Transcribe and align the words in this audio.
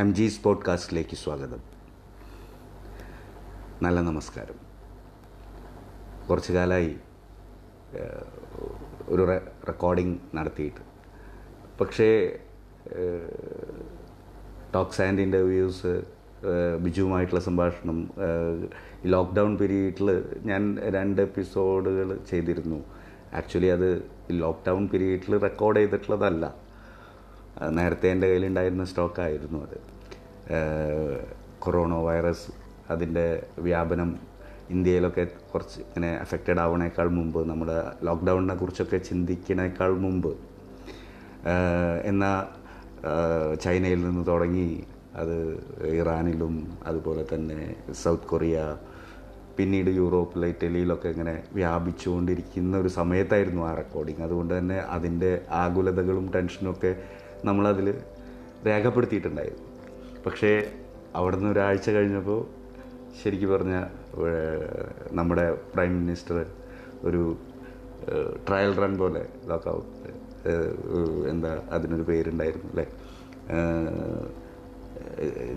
M 0.00 0.14
G 0.14 0.32
പോഡ്കാസ്റ്റിലേക്ക് 0.42 1.16
സ്വാഗതം. 1.16 1.60
നല്ല 3.82 4.00
നമസ്കാരം. 4.00 4.54
കുറച്ചു 6.30 6.52
കാലമായി 6.52 6.96
ഒരു 9.08 9.26
റെക്കോർഡിംഗ് 9.68 10.18
നടത്തിയിട്ട്. 10.34 10.80
പക്ഷേ 11.80 12.38
ടോക്സ് 14.74 15.02
ആൻഡ് 15.02 15.20
ഇന്റർവ്യൂസ് 15.20 16.02
ബിജുവുമായിട്ടുള്ള 16.80 17.40
സംഭാഷണം 17.40 18.10
ലോക്ക്ഡൗൺ 19.04 19.58
പീരീഡിൽ 19.58 20.24
ഞാൻ 20.42 20.78
രണ്ട് 20.78 21.22
എപ്പിസോഡുകൾ 21.22 22.18
ചെയ്തിരുന്നു. 22.30 22.84
ആക്ച്വലി 23.34 23.66
അത് 23.66 24.10
ലോക്ക്ഡൗൺ 24.30 24.88
പീരീഡിൽ 24.88 25.38
റെക്കോർഡ് 25.38 25.78
ചെയ്തിട്ടുള്ളതല്ല. 25.78 26.69
നേരത്തെ 27.68 28.08
എന്റെ 28.08 28.26
കയ്യിലുണ്ടായിരുന്ന 28.26 28.84
സ്റ്റോക്കായിരുന്നു 28.84 29.62
അത്. 29.62 29.78
കൊറോണ 31.58 31.94
വൈറസ് 31.94 32.52
അതിന്റെ 32.90 33.42
വ്യാപനം 33.58 34.10
ഇന്ത്യയിലൊക്കെ 34.70 35.24
കുറച്ച് 35.52 35.80
ഇങ്ങനെ 35.80 36.16
അഫക്റ്റഡ് 36.16 36.60
ആവണേക്കാൾ 36.60 37.08
മുമ്പ് 37.08 37.48
നമ്മുടെ 37.48 37.76
ലോക്ക്ഡൗണിനെ 38.04 38.54
കുറിച്ചൊക്കെ 38.54 38.98
ചിന്തിക്കണേക്കാൾ 38.98 39.92
മുമ്പ് 39.98 40.32
എന്നാൽ 42.04 42.38
ചൈനയിൽ 43.56 44.00
നിന്ന് 44.04 44.26
തുടങ്ങി 44.26 44.84
അത് 45.16 45.36
ഇറാനിലും 45.96 46.54
അതുപോലെ 46.86 47.26
തന്നെ 47.34 47.76
സൗത്ത് 47.92 48.26
കൊറിയ 48.26 48.76
പിന്നീട് 49.56 49.90
യൂറോപ്പിലെ 49.90 50.46
ഇറ്റലിയിലൊക്കെ 50.46 51.08
ഇങ്ങനെ 51.08 51.42
വ്യാപിച്ചുകൊണ്ടിരിക്കുന്ന 51.52 52.76
ഒരു 52.76 52.88
സമയത്തായിരുന്നു 52.88 53.62
ആ 53.62 53.74
റെക്കോർഡിങ് 53.74 54.22
അതുകൊണ്ട് 54.22 54.58
തന്നെ 54.58 54.78
അതിന്റെ 54.78 55.42
ആകുലതകളും 55.50 56.32
ടെൻഷനും 56.34 56.70
ഒക്കെ 56.70 56.92
നമ്മളതിൽ 57.44 57.88
രേഖപ്പെടുത്തിയിട്ടുണ്ടായിരുന്നു 58.66 59.66
പക്ഷേ 60.26 60.50
അവിടെ 61.14 61.36
നിന്ന് 61.36 61.50
ഒരാഴ്ച 61.50 61.90
കഴിഞ്ഞപ്പോൾ 61.90 62.40
ശരിക്കും 63.22 63.50
പറഞ്ഞാൽ 63.50 63.86
നമ്മുടെ 65.12 65.52
പ്രൈം 65.74 65.92
മിനിസ്റ്റർ 66.00 66.46
ഒരു 67.02 67.22
ട്രയൽ 68.48 68.72
റൺ 68.76 68.98
പോലെ 68.98 69.22
ലോക്കൗട്ട് 69.46 69.88
എന്താ 71.28 71.50
അതിനൊരു 71.70 72.02
പേരുണ്ടായിരുന്നു 72.02 72.68
അല്ലേ? 72.68 72.86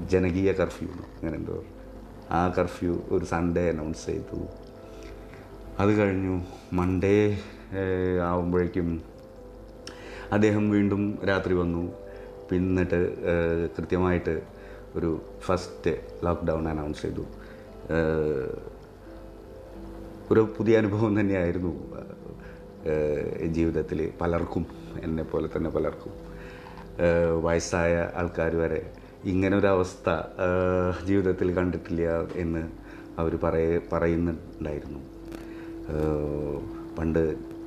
ജനകീയ 0.10 0.52
കർഫ്യൂ 0.52 0.90
അങ്ങനെ 0.90 1.36
എന്തോ. 1.38 1.64
ആ 2.32 2.40
കർഫ്യൂ 2.48 2.94
ഒരു 3.12 3.26
സൺഡേ 3.26 3.70
അനൗൺസ് 3.70 4.06
ചെയ്തു. 4.06 4.40
അത് 5.80 5.92
കഴിഞ്ഞു. 6.02 6.36
മൺഡേ 6.74 7.16
ആവുമ്പോഴേക്കും 8.24 8.90
അദ്ദേഹം 10.36 10.66
വീണ്ടും 10.70 11.04
രാത്രി 11.30 11.54
വന്നു. 11.54 11.84
പിന്നിട്ട് 12.50 13.00
കൃത്യമായിട്ട് 13.76 14.34
ഒരു 14.96 15.10
ഫസ്റ്റ് 15.46 15.92
ലോക്ക്ഡൗൺ 16.26 16.64
അനൗൺസ് 16.68 17.02
ചെയ്തു. 17.02 17.26
ഒരു 20.32 20.42
പുതിയ 20.58 20.74
അനുഭവം 20.78 21.14
തന്നെയായിരുന്നു. 21.20 21.74
ജീവിതത്തിൽ 23.58 24.00
പലർക്കും 24.22 24.66
എന്നെ 25.04 25.24
പോലെ 25.24 25.48
തന്നെ 25.56 25.70
പലർക്കും. 25.70 26.14
വയസ്സായ 27.46 27.94
ആൾക്കാർ 28.16 28.54
വരെ 28.56 28.82
ഇങ്ങനൊരവസ്ഥ 29.26 30.10
ജീവിതത്തിൽ 31.08 31.50
കണ്ടിട്ടില്ല 31.58 32.08
എന്ന് 32.44 32.64
അവർ 33.22 33.34
പറയ 33.44 33.80
പറയുന്നുണ്ടായിരുന്നു. 33.92 35.02
പണ്ട് 36.98 37.24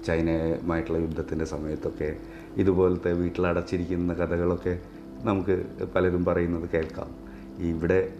ചൈനയുമായിട്ടുള്ള 0.06 0.98
യുദ്ധത്തിന്റെ 0.98 1.46
സമയത്തൊക്കെ 1.52 2.10
ഇതുപോലത്തെ 2.56 3.12
വീട്ടിലടച്ചിരിക്കുന്ന 3.12 4.14
കഥകളൊക്കെ 4.14 4.78
നമുക്ക് 5.22 5.86
പലരും 5.94 6.24
പറയുന്നത് 6.24 6.70
കേൾക്കാം. 6.70 7.10
ഇവിടെ 7.58 8.14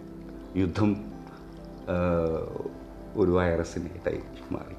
യുദ്ധം 0.55 0.91
ഒരു 3.15 3.31
വൈറസിനായിട്ടായി 3.31 4.21
മാറി. 4.51 4.75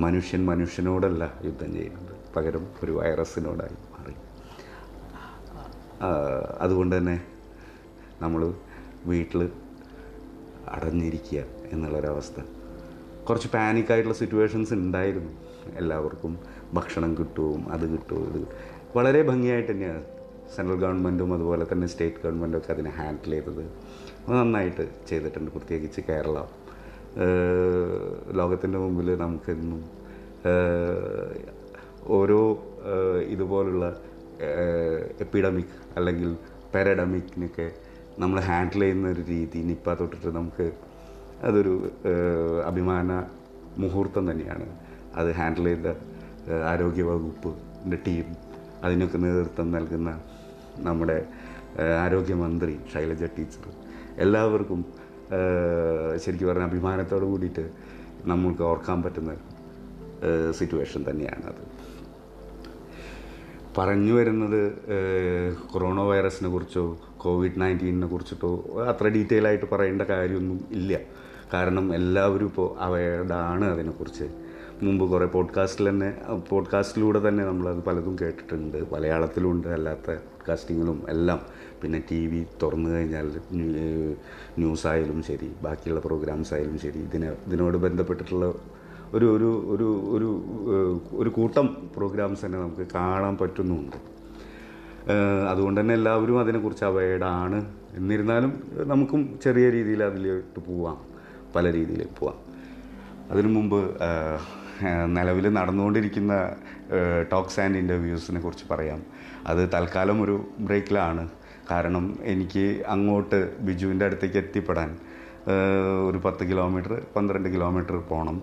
മനുഷ്യൻ 0.00 0.46
മനുഷ്യനോടല്ല 0.46 1.24
യുദ്ധം 1.44 1.72
ചെയ്യുന്നത്. 1.72 2.16
പകരം 2.36 2.66
ഒരു 2.82 2.92
വൈറസിനോടായി 2.92 3.76
മാറി. 3.94 4.14
അതുകൊണ്ട് 6.60 6.96
തന്നെ 6.96 7.22
നമ്മൾ 8.22 8.54
വീട്ടിൽ 9.06 9.50
അടഞ്ഞിരിക്കുക 10.68 11.42
എന്നുള്ളൊരവസ്ഥ. 11.72 12.40
കുറച്ച് 13.28 13.48
പാനിക്കായിട്ടുള്ള 13.48 14.16
സിറ്റുവേഷൻസ് 14.16 14.72
ഉണ്ടായിരുന്നു. 14.72 15.32
എല്ലാവർക്കും 15.76 16.38
ഭക്ഷണം 16.78 17.10
കിട്ടും 17.18 17.62
അത് 17.74 17.84
കിട്ടും 17.92 18.22
ഇത് 18.30 18.40
വളരെ 18.96 19.20
ഭംഗിയായിട്ട് 19.30 19.70
തന്നെയാണ് 19.72 20.02
സെൻട്രൽ 20.54 20.78
ഗവൺമെന്റും 20.84 21.30
അതുപോലെ 21.34 21.64
തന്നെ 21.72 21.86
സ്റ്റേറ്റ് 21.92 22.20
ഗവൺമെന്റും 22.24 22.58
ഒക്കെ 22.58 22.70
അതിനെ 22.72 22.90
ഹാൻഡിൽ 22.98 23.32
ചെയ്തത്. 23.34 23.62
നന്നായിട്ട് 24.30 24.84
ചെയ്തിട്ടുണ്ട് 25.08 25.50
പ്രത്യേകിച്ച് 25.50 26.00
കേരള. 26.08 26.38
ലോകത്തിന്റെ 28.40 28.78
മുമ്പിൽ 28.84 29.08
നമുക്കെന്നും 29.24 29.82
ഓരോ 32.16 32.40
ഇതുപോലുള്ള 33.34 33.84
എപ്പിഡമിക് 35.24 35.74
അല്ലെങ്കിൽ 35.96 36.30
പാരഡമിക്കിനൊക്കെ 36.74 37.66
നമ്മൾ 38.18 38.38
ഹാൻഡിൽ 38.48 38.80
ചെയ്യുന്ന 38.80 39.06
ഒരു 39.14 39.22
രീതി 39.28 39.58
നിപ്പ 39.68 39.94
തൊട്ടിട്ട് 40.00 40.30
നമുക്ക് 40.38 40.66
അതൊരു 41.48 41.74
അഭിമാന 42.70 43.10
മുഹൂർത്തം 43.82 44.24
തന്നെയാണ്. 44.30 44.66
അത് 45.20 45.30
ഹാൻഡിൽ 45.38 45.66
ചെയ്ത 45.70 45.88
ആരോഗ്യവകുപ്പിന്റെ 46.50 47.98
ടീം 48.06 48.24
അതിനൊക്കെ 48.84 49.18
നേതൃത്വം 49.18 49.72
നൽകുന്ന 49.72 50.20
നമ്മുടെ 50.76 51.26
ആരോഗ്യമന്ത്രി 52.00 52.78
ശൈലജ 52.94 53.24
ടീച്ചർ. 53.24 53.72
എല്ലാവർക്കും 54.18 54.84
ശരിക്കും 56.16 56.48
പറഞ്ഞാൽ 56.48 56.66
അഭിമാനത്തോട് 56.66 57.24
കൂടിയിട്ട് 57.24 57.70
നമ്മൾക്ക് 58.24 58.62
ഓർക്കാൻ 58.62 59.02
പറ്റുന്ന 59.02 59.36
സിറ്റുവേഷൻ 60.50 61.04
തന്നെയാണത്. 61.10 61.62
പറഞ്ഞു 63.78 64.12
വരുന്നത് 64.12 64.76
കൊറോണ 65.72 66.00
വൈറസിനെ 66.00 66.50
കുറിച്ചോ 66.50 66.98
കോവിഡ് 67.16 67.60
നയന്റീനിനെ 67.60 68.06
കുറിച്ചിട്ടോ 68.06 68.64
അത്ര 68.88 69.06
ഡീറ്റെയിൽ 69.08 69.46
ആയിട്ട് 69.46 69.64
പറയേണ്ട 69.72 70.02
കാര്യമൊന്നും 70.02 70.64
ഇല്ല. 70.70 70.98
കാരണം 71.54 71.94
എല്ലാവരും 71.94 72.46
ഇപ്പോൾ 72.46 72.80
അവയർഡാണ് 72.80 73.64
അതിനെക്കുറിച്ച്. 73.64 74.43
മുമ്പ് 74.82 75.08
കുറേ 75.08 75.26
പോഡ്കാസ്റ്റിൽ 75.26 75.88
തന്നെ 75.88 76.14
പോഡ്കാസ്റ്റിലൂടെ 76.50 77.28
തന്നെ 77.28 77.44
നമ്മളത് 77.44 77.84
പലതും 77.84 78.16
കേട്ടിട്ടുണ്ട്. 78.22 78.94
മലയാളത്തിലുണ്ട് 78.94 79.68
അല്ലാത്ത 79.68 80.06
പോഡ്കാസ്റ്റിങ്ങിലും 80.06 81.02
എല്ലാം. 81.08 81.40
പിന്നെ 81.82 82.02
ടി 82.10 82.26
വി 82.26 82.46
തുറന്നു 82.62 82.90
കഴിഞ്ഞാൽ 82.90 83.30
ന്യൂസായാലും 84.58 85.22
ശരി 85.22 85.52
ബാക്കിയുള്ള 85.62 86.00
പ്രോഗ്രാംസ് 86.00 86.54
ആയാലും 86.54 86.78
ശരി 86.78 86.98
ഇതിനെ 86.98 87.32
ഇതിനോട് 87.46 87.76
ബന്ധപ്പെട്ടിട്ടുള്ള 87.76 88.54
ഒരു 89.14 89.36
ഒരു 89.36 89.66
ഒരു 89.68 90.16
ഒരു 90.16 90.42
ഒരു 91.12 91.28
കൂട്ടം 91.28 91.90
പ്രോഗ്രാംസ് 91.96 92.46
തന്നെ 92.46 92.58
നമുക്ക് 92.58 92.86
കാണാൻ 92.94 93.36
പറ്റുന്നുണ്ട്. 93.36 93.96
അതുകൊണ്ട് 95.50 95.80
തന്നെ 95.80 95.94
എല്ലാവരും 95.94 96.40
അതിനെക്കുറിച്ച് 96.40 96.84
അവയർഡാണ് 96.84 97.72
എന്നിരുന്നാലും 97.94 98.62
നമുക്കും 98.74 99.38
ചെറിയ 99.44 99.70
രീതിയിൽ 99.70 100.02
അതിലോട്ട് 100.04 100.60
പോവാം 100.60 100.98
പല 101.56 101.72
രീതിയിൽ 101.72 102.06
പോവാം. 102.18 102.54
അതിനു 103.30 103.48
മുമ്പ് 103.48 103.90
നിലവിൽ 105.16 105.46
നടന്നുകൊണ്ടിരിക്കുന്ന 105.58 106.34
ടോക്സ് 107.32 107.60
ആൻഡ് 107.64 107.78
ഇന്റർവ്യൂസിനെ 107.82 108.40
കുറിച്ച് 108.40 108.66
പറയാം. 108.70 109.00
അത് 109.50 109.62
തൽക്കാലം 109.74 110.18
ഒരു 110.24 110.36
ബ്രേക്കിലാണ്. 110.66 111.24
കാരണം 111.70 112.04
എനിക്ക് 112.32 112.64
അങ്ങോട്ട് 112.94 113.38
ബിജുവിന്റെ 113.66 114.04
അടുത്തേക്ക് 114.08 114.38
എത്തിപ്പെടാൻ 114.44 114.90
ഒരു 116.08 116.18
പത്ത് 116.24 116.44
കിലോമീറ്റർ 116.50 116.92
പന്ത്രണ്ട് 117.16 117.48
കിലോമീറ്റർ 117.54 117.96
പോകണം 118.10 118.38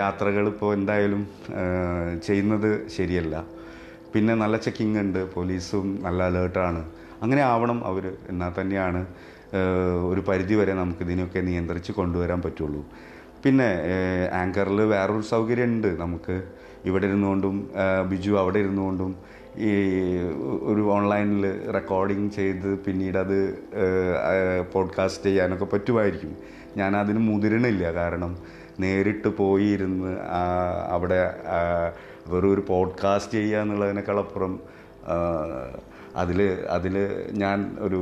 യാത്രകൾ 0.00 0.44
ഇപ്പോൾ 0.48 0.70
എന്തായാലും 0.78 1.22
ചെയ്യുന്നത് 2.26 2.70
ശരിയല്ല. 2.96 3.36
പിന്നെ 4.12 4.34
നല്ല 4.42 4.56
ചെക്കിംഗ് 4.66 4.98
ഉണ്ട് 5.04 5.20
പോലീസും 5.34 5.86
നല്ല 6.04 6.20
അലേർട്ടാണ്. 6.30 6.80
അങ്ങനെ 7.22 7.42
ആവണം 7.52 7.78
അവർ. 7.90 8.04
എന്നാൽ 8.28 8.52
തന്നെയാണ് 8.60 9.00
ഒരു 10.10 10.20
പരിധി 10.28 10.54
വരെ 10.60 10.72
നമുക്ക് 10.80 11.02
ഇതിനൊക്കെ 11.06 11.40
നിയന്ത്രിച്ച് 11.48 11.92
കൊണ്ടുവരാൻ 11.92 12.40
പറ്റുള്ളൂ. 12.46 12.82
പിന്നെ 13.44 13.68
ആങ്കറിൽ 14.32 14.80
വേറൊരു 14.80 15.20
സൗകര്യം 15.20 15.64
ഉണ്ട് 15.64 16.00
നമുക്ക് 16.00 16.42
ഇവിടെ 16.84 17.06
ഇരുന്നുകൊണ്ടും 17.06 17.70
ബിജു 18.08 18.30
അവിടെ 18.30 18.58
ഇരുന്നുകൊണ്ടും 18.58 19.16
ഈ 19.56 19.70
ഒരു 20.62 20.80
ഓൺലൈനിൽ 20.90 21.72
റെക്കോർഡിങ് 21.72 22.30
ചെയ്ത് 22.30 22.78
പിന്നീട് 22.78 23.18
അത് 23.18 23.36
പോഡ്കാസ്റ്റ് 24.72 25.24
ചെയ്യാനൊക്കെ 25.24 25.64
പറ്റുമായിരിക്കും. 25.64 26.36
ഞാൻ 26.76 26.96
അതിന് 26.96 27.18
മുതിരണില്ല. 27.18 27.92
കാരണം 27.92 28.38
നേരിട്ട് 28.80 29.28
പോയി 29.28 29.64
ഇരുന്ന് 29.64 30.16
അവിടെ 30.88 31.34
വെറും 32.26 32.54
ഒരു 32.54 32.64
പോഡ്കാസ്റ്റ് 32.68 33.32
ചെയ്യുക 33.32 33.60
എന്നുള്ളതിനേക്കാളപ്പുറം 33.60 34.60
അതിൽ 36.16 36.42
അതിൽ 36.70 36.96
ഞാൻ 37.32 37.76
ഒരു 37.78 38.00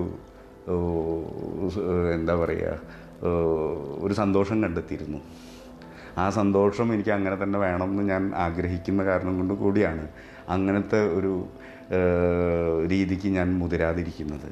എന്താ 2.14 2.34
പറയുക 2.34 2.80
ഒരു 4.04 4.14
സന്തോഷം 4.14 4.62
കണ്ടെത്തിയിരുന്നു. 4.62 5.20
ആ 6.18 6.30
സന്തോഷം 6.30 6.94
എനിക്ക് 6.94 7.10
അങ്ങനെ 7.10 7.36
തന്നെ 7.42 7.58
വേണമെന്ന് 7.58 8.02
ഞാൻ 8.02 8.22
ആഗ്രഹിക്കുന്ന 8.34 9.04
കാരണം 9.04 9.36
കൊണ്ട് 9.38 9.54
കൂടിയാണ് 9.54 10.08
അങ്ങനത്തെ 10.48 11.00
ഒരു 11.18 11.32
രീതിക്ക് 12.92 13.28
ഞാൻ 13.28 13.48
മുതിരാതിരിക്കുന്നത്. 13.58 14.48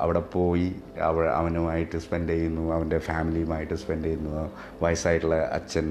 അവിടെ 0.00 0.20
പോയി 0.34 0.68
അവ 1.08 1.24
അവനുമായിട്ട് 1.26 1.96
സ്പെൻഡ് 1.96 2.28
ചെയ്യുന്നു 2.28 2.64
അവന്റെ 2.72 2.98
ഫാമിലിയുമായിട്ട് 2.98 3.74
സ്പെൻഡ് 3.74 4.04
ചെയ്യുന്നു 4.04 4.50
വയസ്സായിട്ടുള്ള 4.82 5.38
അച്ഛൻ 5.58 5.88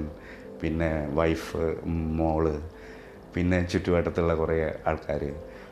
പിന്നെ 0.61 0.91
വൈഫ് 1.13 1.57
മോൾ 1.89 2.45
പിന്നെ 3.35 3.59
ചുറ്റുവട്ടത്തുള്ള 3.71 4.33
കുറേ 4.35 4.57
ആൾക്കാർ 4.89 5.23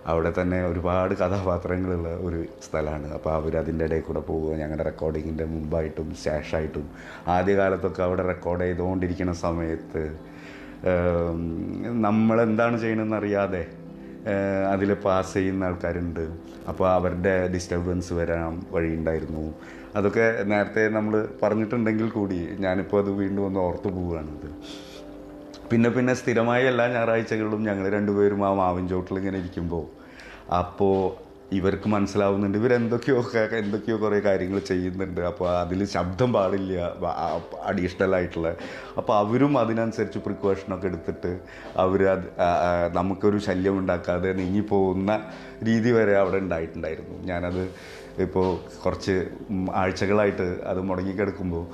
അവിടെ 0.09 0.31
തന്നെ 0.37 0.59
ഒരുപാട് 0.65 1.13
കഥാപാത്രങ്ങളുള്ള 1.21 2.09
ഒരു 2.27 2.39
സ്ഥലമാണ് 2.65 3.07
അപ്പോൾ 3.17 3.31
അവർ 3.33 3.53
അതിന്റെ 3.61 3.85
ഇടയിൽ 3.85 4.03
കൂടെ 4.03 4.21
പോവുക 4.29 4.51
ഞങ്ങളുടെ 4.61 4.85
റെക്കോർഡിങ്ങിന്റെ 4.89 5.45
മുമ്പായിട്ടും 5.55 6.07
ശേഷമായിട്ടും 6.25 6.85
ആദ്യകാലത്തൊക്കെ 7.35 8.01
അവിടെ 8.07 8.23
റെക്കോർഡ് 8.31 8.63
ചെയ്തുകൊണ്ടിരിക്കുന്ന 8.67 9.33
സമയത്ത് 9.45 10.03
നമ്മളെന്താണ് 12.07 12.75
ചെയ്യണമെന്ന് 12.83 13.17
അറിയാതെ 13.21 13.63
അതിൽ 14.73 14.89
പാസ് 15.05 15.33
ചെയ്യുന്ന 15.33 15.67
ആൾക്കാരുണ്ട്. 15.69 16.23
അപ്പോൾ 16.69 16.87
അവരുടെ 16.97 17.35
ഡിസ്റ്റർബൻസ് 17.53 18.13
വരാൻ 18.19 18.55
വഴിയുണ്ടായിരുന്നു. 18.75 19.45
അതൊക്കെ 19.97 20.25
നേരത്തെ 20.51 20.83
നമ്മൾ 20.97 21.13
പറഞ്ഞിട്ടുണ്ടെങ്കിൽ 21.43 22.09
കൂടി 22.17 22.39
ഞാനിപ്പോൾ 22.65 22.99
അത് 23.03 23.11
വീണ്ടും 23.21 23.43
ഒന്ന് 23.45 23.59
ഓർത്തു 23.67 23.89
പോവുകയാണിത്. 23.95 24.49
പിന്നെ 25.71 25.89
പിന്നെ 25.95 26.13
സ്ഥിരമായ 26.19 26.61
എല്ലാ 26.73 26.85
ഞായറാഴ്ചകളിലും 26.93 27.63
ഞങ്ങൾ 27.69 27.85
രണ്ടുപേരും 27.95 28.43
ആ 28.47 28.51
മാവിൻ 28.59 28.85
ചോട്ടിൽ 28.91 29.17
ഇങ്ങനെ 29.21 29.37
ഇരിക്കുമ്പോൾ 29.41 29.83
അപ്പോൾ 30.59 30.95
ഇവർക്ക് 31.57 31.87
മനസ്സിലാവുന്നുണ്ട് 31.93 32.57
ഇവരെന്തൊക്കെയോ 32.59 33.19
എന്തൊക്കെയോ 33.59 33.95
കുറേ 34.03 34.17
കാര്യങ്ങൾ 34.27 34.59
ചെയ്യുന്നുണ്ട്. 34.69 35.21
അപ്പോൾ 35.29 35.47
അതിൽ 35.61 35.79
ശബ്ദം 35.93 36.29
പാടില്ല 36.35 36.81
അഡീഷണൽ 37.69 38.11
ആയിട്ടുള്ള 38.17 38.49
അപ്പോൾ 38.99 39.13
അവരും 39.23 39.53
അതിനനുസരിച്ച് 39.61 40.19
പ്രിക്കോഷനൊക്കെ 40.27 40.87
എടുത്തിട്ട് 40.91 41.31
അവർ 41.83 42.01
അത് 42.13 42.27
നമുക്കൊരു 42.99 43.39
ശല്യം 43.47 43.77
ഉണ്ടാക്കാതെ 43.81 44.31
നീങ്ങിപ്പോകുന്ന 44.41 45.11
രീതി 45.69 45.93
വരെ 45.97 46.15
അവിടെ 46.23 46.39
ഉണ്ടായിട്ടുണ്ടായിരുന്നു. 46.45 47.17
ഞാനത് 47.31 47.63
ഇപ്പോൾ 48.27 48.47
കുറച്ച് 48.83 49.15
ആഴ്ചകളായിട്ട് 49.83 50.47
അത് 50.71 50.81
മുടങ്ങിക്കിടക്കുമ്പോൾ 50.89 51.65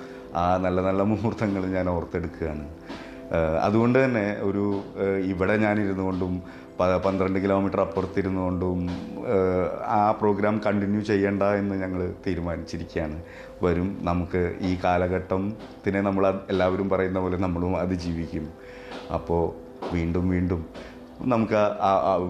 ആ 0.41 0.45
നല്ല 0.65 0.79
നല്ല 0.89 1.01
മുഹൂർത്തങ്ങൾ 1.11 1.65
ഞാൻ 1.77 1.87
ഓർത്തെടുക്കുകയാണ്. 1.95 2.65
അതുകൊണ്ട് 3.65 4.05
തന്നെ 4.05 4.25
ഒരു 4.41 4.63
ഇവിടെ 5.31 5.55
ഞാനിരുന്നു 5.57 6.03
കൊണ്ടും 6.03 6.33
പന്ത്രണ്ട് 7.05 7.39
കിലോമീറ്റർ 7.43 7.79
അപ്പുറത്തിരുന്നു 7.81 8.41
കൊണ്ടും 8.41 8.79
ആ 9.97 10.11
പ്രോഗ്രാം 10.11 10.61
കണ്ടിന്യൂ 10.65 11.01
ചെയ്യണ്ട 11.01 11.43
എന്ന് 11.43 11.75
ഞങ്ങൾ 11.83 12.13
തീരുമാനിച്ചിരിക്കുകയാണ്. 12.25 13.17
വരും 13.63 13.97
നമുക്ക് 14.01 14.41
ഈ 14.61 14.77
കാലഘട്ടത്തിനെ 14.83 16.01
നമ്മൾ 16.01 16.25
എല്ലാവരും 16.49 16.89
പറയുന്ന 16.89 17.19
പോലെ 17.19 17.37
നമ്മളും 17.37 17.75
അതിജീവിക്കും 17.83 18.47
അപ്പോൾ 19.13 19.43
വീണ്ടും 19.93 20.29
വീണ്ടും 20.29 20.61
നമുക്ക് 21.33 21.59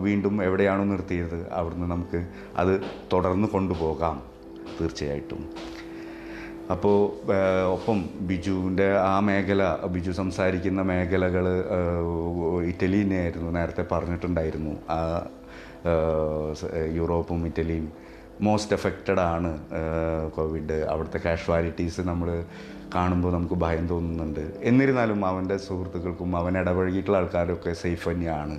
വീണ്ടും 0.07 0.43
എവിടെയാണോ 0.43 0.83
നിർത്തിയത് 0.83 1.39
അവിടുന്ന് 1.51 1.87
നമുക്ക് 1.91 2.25
അത് 2.57 2.73
തുടർന്ന് 3.13 3.47
കൊണ്ടുപോകാം 3.47 4.21
തീർച്ചയായിട്ടും. 4.79 5.41
അപ്പോൾ 6.71 6.99
ഒപ്പം 7.71 8.09
ബിജുവിന്റെ 8.19 8.97
ആ 8.97 9.19
മേഖല 9.19 9.63
ബിജു 9.85 10.11
സംസാരിക്കുന്ന 10.11 10.81
മേഖലകൾ 10.81 11.45
ഇറ്റലിനെയായിരുന്നു 12.63 13.51
നേരത്തെ 13.51 13.85
പറഞ്ഞിട്ടുണ്ടായിരുന്നു. 13.91 14.73
ആ 14.89 14.97
യൂറോപ്പും 16.93 17.45
ഇറ്റലിയും 17.45 17.85
മോസ്റ്റ് 18.41 18.73
എഫക്റ്റഡ് 18.73 19.19
ആണ് 19.19 19.51
കോവിഡ് 20.35 20.87
അവിടുത്തെ 20.91 21.19
കാഷ്വാലിറ്റീസ് 21.25 22.01
നമ്മൾ 22.01 22.29
കാണുമ്പോൾ 22.95 23.33
നമുക്ക് 23.33 23.53
ഭയം 23.53 23.87
തോന്നുന്നുണ്ട്. 23.87 24.43
എന്നിരുന്നാലും 24.61 25.25
അവന്റെ 25.25 25.57
സുഹൃത്തുക്കൾക്കും 25.57 26.37
അവൻ 26.37 26.57
ഇടപഴകിയിട്ടുള്ള 26.57 27.17
ആൾക്കാരൊക്കെ 27.17 27.73
സേഫ് 27.73 28.09
തന്നെയാണ്. 28.09 28.57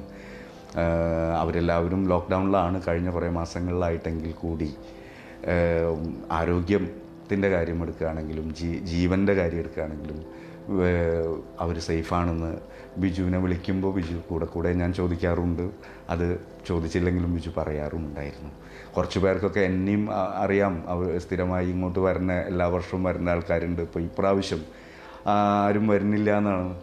അവരെല്ലാവരും 1.40 2.08
ലോക്ക്ഡൗണിലാണ് 2.08 2.82
കഴിഞ്ഞ 2.88 3.10
കുറേ 3.10 3.28
മാസങ്ങളിലായിട്ടെങ്കിൽ 3.28 4.32
കൂടി. 4.32 4.70
ഏഹ്, 5.54 5.94
ആരോഗ്യത്തിന്റെ 7.26 7.48
കാര്യം 7.58 7.82
എടുക്കുകയാണെങ്കിലും 7.82 8.54
ജീ 8.54 8.78
ജീവന്റെ 8.78 9.34
കാര്യം 9.34 9.58
എടുക്കുകയാണെങ്കിലും 9.58 10.18
അവർ 11.60 11.78
സേഫാണെന്ന് 11.78 12.52
ബിജുവിനെ 12.98 13.38
വിളിക്കുമ്പോൾ 13.38 13.90
ബിജു 13.94 14.18
കൂടെ 14.30 14.46
കൂടെ 14.46 14.72
ഞാൻ 14.72 14.90
ചോദിക്കാറുണ്ട്. 14.94 15.70
അത് 16.10 16.26
ചോദിച്ചില്ലെങ്കിലും 16.68 17.34
ബിജു 17.34 17.50
പറയാറുണ്ടായിരുന്നു. 17.56 18.50
കുറച്ച് 18.96 19.18
പേർക്കൊക്കെ 19.18 19.60
എന്നെയും 19.60 20.04
അറിയാം. 20.44 20.74
അവർ 20.86 21.18
സ്ഥിരമായി 21.18 21.66
ഇങ്ങോട്ട് 21.70 21.98
വരുന്ന 21.98 22.32
എല്ലാ 22.32 22.66
വർഷവും 22.66 23.02
വരുന്ന 23.04 23.30
ആൾക്കാരുണ്ട്. 23.30 23.82
ഇപ്പോൾ 23.82 24.02
ഇപ്രാവശ്യം 24.02 24.62
ആരും 25.26 25.88
വരുന്നില്ല 25.88 26.38
എന്നാണ് 26.38 26.80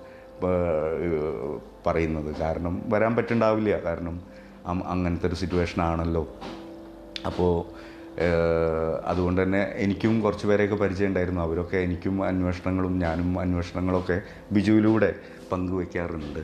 പറയുന്നത്. 1.88 2.36
കാരണം 2.36 2.84
വരാൻ 2.94 3.16
പറ്റുണ്ടാവില്ല. 3.16 3.80
കാരണം 3.86 4.22
അങ്ങനത്തെ 4.66 5.28
ഒരു 5.28 5.36
സിറ്റുവേഷൻ 5.36 5.82
ആണല്ലോ. 5.82 6.28
അപ്പോൾ 7.26 7.56
അതുകൊണ്ട് 9.06 9.44
തന്നെ 9.44 9.74
എനിക്കും 9.76 10.22
കുറച്ച് 10.22 10.48
പേരെയൊക്കെ 10.48 10.76
പരിചയമുണ്ടായിരുന്നു. 10.76 11.42
അവരൊക്കെ 11.42 11.78
എനിക്കും 11.78 12.24
അന്വേഷണങ്ങളും 12.24 13.00
ഞാനും 13.00 13.40
അന്വേഷണങ്ങളൊക്കെ 13.40 14.22
ബിജുവിലൂടെ 14.52 15.16
പങ്കുവയ്ക്കാറുണ്ട് 15.52 16.44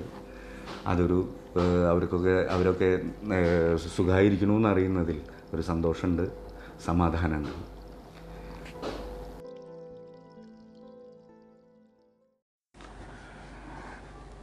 അതൊരു 0.88 1.36
അവർക്കൊക്കെ 1.90 2.52
അവരൊക്കെ 2.52 3.00
സുഖമായിരിക്കണമെന്ന് 3.76 4.70
അറിയുന്നതിൽ 4.70 5.22
ഒരു 5.54 5.62
സന്തോഷമുണ്ട് 5.62 6.32
സമാധാനമുണ്ട്. 6.86 7.80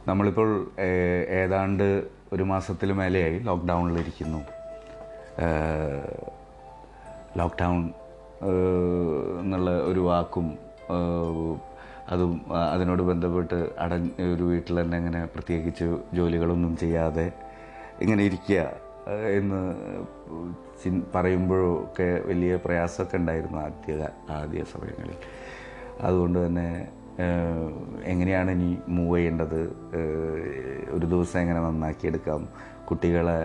നമ്മളിപ്പോൾ 0.09 0.71
ഏതാണ്ട് 1.29 2.07
ഒരു 2.33 2.43
മാസത്തിൽ 2.43 2.91
മേലെയായി 2.91 3.39
ലോക്ക്ഡൗണിലിരിക്കുന്നു. 3.39 4.41
ലോക്ക്ഡൗൺ 7.37 7.89
എന്നുള്ള 9.41 9.69
ഒരു 9.83 9.99
വാക്കും 9.99 10.47
അതും 12.09 12.41
അതിനോട് 12.73 13.03
ബന്ധപ്പെട്ട് 13.03 13.69
അട 13.79 13.93
ഒരു 14.33 14.43
വീട്ടിൽ 14.43 14.81
തന്നെ 14.81 14.97
അങ്ങനെ 14.97 15.25
പ്രത്യേകിച്ച് 15.25 15.87
ജോലികളൊന്നും 16.13 16.77
ചെയ്യാതെ 16.77 17.31
ഇങ്ങനെ 18.01 18.23
ഇരിക്കുക 18.23 18.61
എന്ന് 19.39 19.59
ചിൻ 20.83 21.03
പറയുമ്പോഴൊക്കെ 21.15 22.21
വലിയ 22.25 22.55
പ്രയാസമൊക്കെ 22.55 23.17
ഉണ്ടായിരുന്നു 23.17 23.57
ആദ്യ 23.57 24.09
ആദ്യ 24.29 24.63
സമയങ്ങളിൽ. 24.63 25.17
അതുകൊണ്ട് 26.01 26.39
തന്നെ 26.45 26.87
എങ്ങനെയാണ് 28.03 28.51
ഇനി 28.51 28.77
മൂവ് 28.87 29.17
ചെയ്യേണ്ടത്? 29.17 29.61
ഒരു 30.89 31.05
ദിവസം 31.05 31.39
എങ്ങനെ 31.39 31.61
നന്നാക്കിയെടുക്കാം? 31.61 32.41
കുട്ടികളെ 32.89 33.39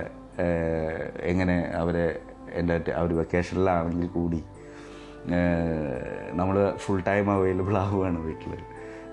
എങ്ങനെ 1.23 1.57
അവരെ 1.61 2.07
എന്റെ 2.53 2.93
ആ 2.97 3.01
ഒരു 3.01 3.15
വെക്കേഷനിലാണെങ്കിൽ 3.15 4.07
കൂടി 4.07 4.43
നമ്മൾ 6.33 6.73
ഫുൾ 6.77 7.01
ടൈം 7.01 7.31
അവൈലബിൾ 7.31 7.79
ആവുകയാണ് 7.79 8.19
വീട്ടിൽ 8.19 8.53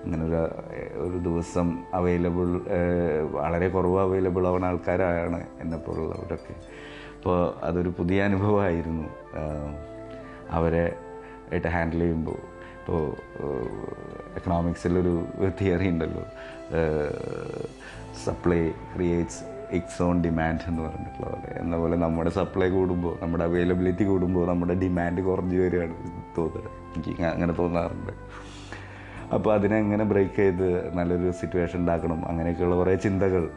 അങ്ങനെ 0.04 0.24
ഒരു 0.24 0.40
ഒരു 0.96 1.18
ദിവസം 1.18 1.78
അവൈലബിൾ 1.94 2.60
വളരെ 3.30 3.68
കുറവ് 3.68 4.00
അവൈലബിൾ 4.00 4.46
ആവുന്ന 4.46 4.64
ആൾക്കാരാണ് 4.64 5.46
എന്നെപ്പോലുള്ളവരൊക്കെ 5.60 6.54
അപ്പോൾ 7.16 7.66
അതൊരു 7.66 7.88
പുതിയ 7.98 8.22
അനുഭവമായിരുന്നു. 8.22 9.08
അവരെ 10.50 10.96
ആയിട്ട് 11.52 11.68
ഹാൻഡിൽ 11.68 11.98
ചെയ്യുമ്പോൾ 11.98 12.38
ഇപ്പോൾ 12.80 13.16
എക്കണോമിക്സിലൊരു 14.36 15.24
തിയറി 15.60 15.88
ഉണ്ടല്ലോ. 15.88 16.24
Supply 18.24 18.70
creates 18.94 19.59
its 19.72 20.02
own 20.02 20.22
demand 20.22 20.60
എന്ന് 20.68 20.82
പറഞ്ഞിട്ടുള്ള 20.82 21.26
പോലെ. 21.26 21.60
എന്ന 21.60 21.76
പോലെ 21.76 21.96
നമ്മുടെ 21.96 22.30
സപ്ലൈ 22.30 22.68
കൂടുമ്പോൾ 22.68 23.14
നമ്മുടെ 23.22 23.44
അവൈലബിലിറ്റി 23.44 24.04
കൂടുമ്പോൾ 24.04 24.48
നമ്മുടെ 24.48 24.74
ഡിമാൻഡ് 24.74 25.22
കുറഞ്ഞു 25.22 25.58
വരികയാണ് 25.62 25.94
തോന്നുന്നത്. 26.38 26.70
എനിക്ക് 26.96 27.22
അങ്ങനെ 27.22 27.52
തോന്നാറുണ്ട്. 27.52 28.12
അപ്പോൾ 29.34 29.54
അതിനെ 29.54 29.76
എങ്ങനെ 29.78 30.04
ബ്രേക്ക് 30.04 30.36
ചെയ്ത് 30.36 30.94
നല്ലൊരു 30.94 31.30
സിറ്റുവേഷൻ 31.30 31.78
ഉണ്ടാക്കണം? 31.78 32.28
അങ്ങനെയൊക്കെയുള്ള 32.28 32.76
കുറേ 32.76 32.94
ചിന്തകൾ 32.94 33.50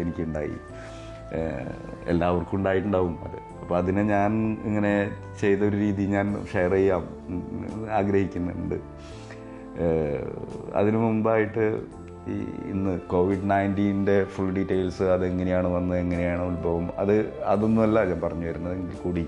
എനിക്കുണ്ടായി. 0.00 0.56
എല്ലാവർക്കും 2.06 2.56
ഉണ്ടായിട്ടുണ്ടാവും 2.56 3.18
അത്. 3.24 3.38
അപ്പോൾ 3.60 3.76
അതിനെ 3.78 4.02
ഞാൻ 4.02 4.32
ഇങ്ങനെ 4.64 5.10
ചെയ്തൊരു 5.40 5.76
രീതി 5.76 6.02
ഞാൻ 6.02 6.26
ഷെയർ 6.52 6.72
ചെയ്യാം 6.72 7.04
ആഗ്രഹിക്കുന്നുണ്ട്. 7.92 8.78
അതിനു 10.74 10.98
മുമ്പായിട്ട് 10.98 11.64
ഈ 12.28 12.38
ഇന്ന് 12.70 13.00
കോവിഡ് 13.00 13.50
നയന്റീന്റെ 13.50 14.24
ഫുൾ 14.24 14.50
ഡീറ്റെയിൽസ് 14.52 15.02
അതെങ്ങനെയാണ് 15.02 15.68
വന്നത് 15.68 15.98
എങ്ങനെയാണ് 15.98 16.42
ഉത്ഭവം? 16.42 16.86
അത് 16.98 17.14
അതൊന്നുമല്ല 17.44 18.04
ഞാൻ 18.04 18.20
പറഞ്ഞു 18.20 18.46
വരുന്നത്. 18.46 18.74
എങ്കിൽ 18.78 18.96
കൂടി 18.96 19.24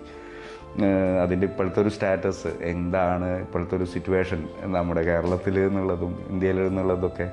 അതിന്റെ 1.23 1.47
ഇപ്പോഴത്തെ 1.47 1.80
ഒരു 1.83 1.88
സ്റ്റാറ്റസ് 1.88 2.50
എന്താണ് 2.73 3.40
ഇപ്പോഴത്തെ 3.40 3.76
ഒരു 3.76 3.85
സിറ്റുവേഷൻ 3.85 4.49
നമ്മുടെ 4.66 5.02
കേരളത്തിൽ 5.02 5.59
എന്നുള്ളതും 5.61 6.12
ഇന്ത്യയിൽ 6.28 6.61
എന്നുള്ളതൊക്കെ 6.61 7.26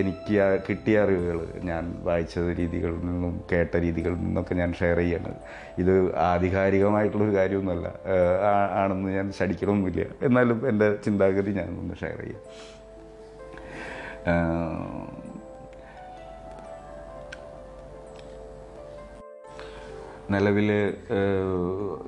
എനിക്ക് 0.00 0.60
കിട്ടിയ 0.68 1.00
അറിവുകൾ 1.00 1.38
ഞാൻ 1.62 1.84
വായിച്ച 2.04 2.38
രീതികളിൽ 2.38 2.98
നിന്നും 3.06 3.40
കേട്ട 3.52 3.76
രീതികളിൽ 3.76 4.18
നിന്നൊക്കെ 4.18 4.54
ഞാൻ 4.54 4.72
ഷെയർ 4.80 4.98
ചെയ്യുന്നത് 4.98 5.36
ഇത് 5.78 5.94
ആധികാരികമായിട്ടുള്ളൊരു 6.16 7.36
കാര്യമൊന്നുമല്ല. 7.36 7.88
ആണെന്ന് 8.82 9.10
ഞാൻ 9.10 9.32
ശടിക്കണമൊന്നുമില്ല 9.38 10.04
എന്നാലും 10.22 10.68
എന്റെ 10.68 10.88
ചിന്താഗതി 11.04 11.50
ഞാനൊന്ന് 11.50 11.96
ഷെയർ 12.00 12.20
ചെയ്യാം. 12.20 12.42
നിലവിൽ 20.30 20.72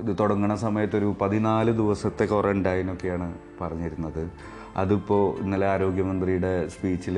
ഇത് 0.00 0.18
തുടങ്ങുന്ന 0.18 0.56
സമയത്ത് 0.56 0.96
ഒരു 0.96 1.14
പതിനാല് 1.20 1.70
ദിവസത്തെ 1.70 2.24
ക്വാറന്റൈനൊക്കെയാണ് 2.24 3.38
പറഞ്ഞിരുന്നത്. 3.60 4.30
അതിപ്പോൾ 4.76 5.38
ഇന്നലെ 5.38 5.66
ആരോഗ്യമന്ത്രിയുടെ 5.66 6.68
സ്പീച്ചിൽ 6.68 7.16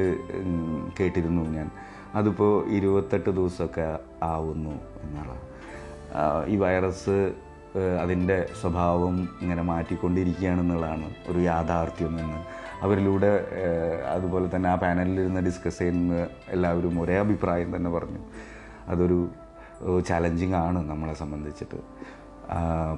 കേട്ടിരുന്നു 1.00 1.42
ഞാൻ. 1.42 1.70
അതിപ്പോൾ 2.14 2.66
ഇരുപത്തെട്ട് 2.68 3.30
ദിവസമൊക്കെ 3.30 3.98
ആവുന്നു 4.22 4.74
എന്നുള്ള 5.02 5.34
ഈ 6.46 6.56
വൈറസ് 6.56 7.32
അതിന്റെ 8.02 8.48
സ്വഭാവം 8.60 9.28
ഇങ്ങനെ 9.42 9.62
മാറ്റിക്കൊണ്ടിരിക്കുകയാണെന്നുള്ളതാണ് 9.62 11.14
ഒരു 11.28 11.38
യാഥാർത്ഥ്യം 11.38 12.20
എന്ന് 12.20 12.40
അവരിലൂടെ 12.82 13.30
അതുപോലെ 14.14 14.46
തന്നെ 14.56 14.68
ആ 14.70 14.74
പാനലിൽ 14.74 15.18
ഇരുന്ന് 15.20 15.40
ഡിസ്കസ് 15.40 15.78
ചെയ്യുന്ന 15.78 16.26
എല്ലാവരും 16.48 16.94
ഒരേ 17.02 17.16
അഭിപ്രായം 17.18 17.70
തന്നെ 17.76 17.90
പറഞ്ഞു. 17.90 18.20
അതൊരു 18.88 19.18
ചാലഞ്ചിങ് 20.08 20.54
ആണ് 20.54 20.80
നമ്മളെ 20.90 21.14
സംബന്ധിച്ചിട്ട്. 21.14 21.78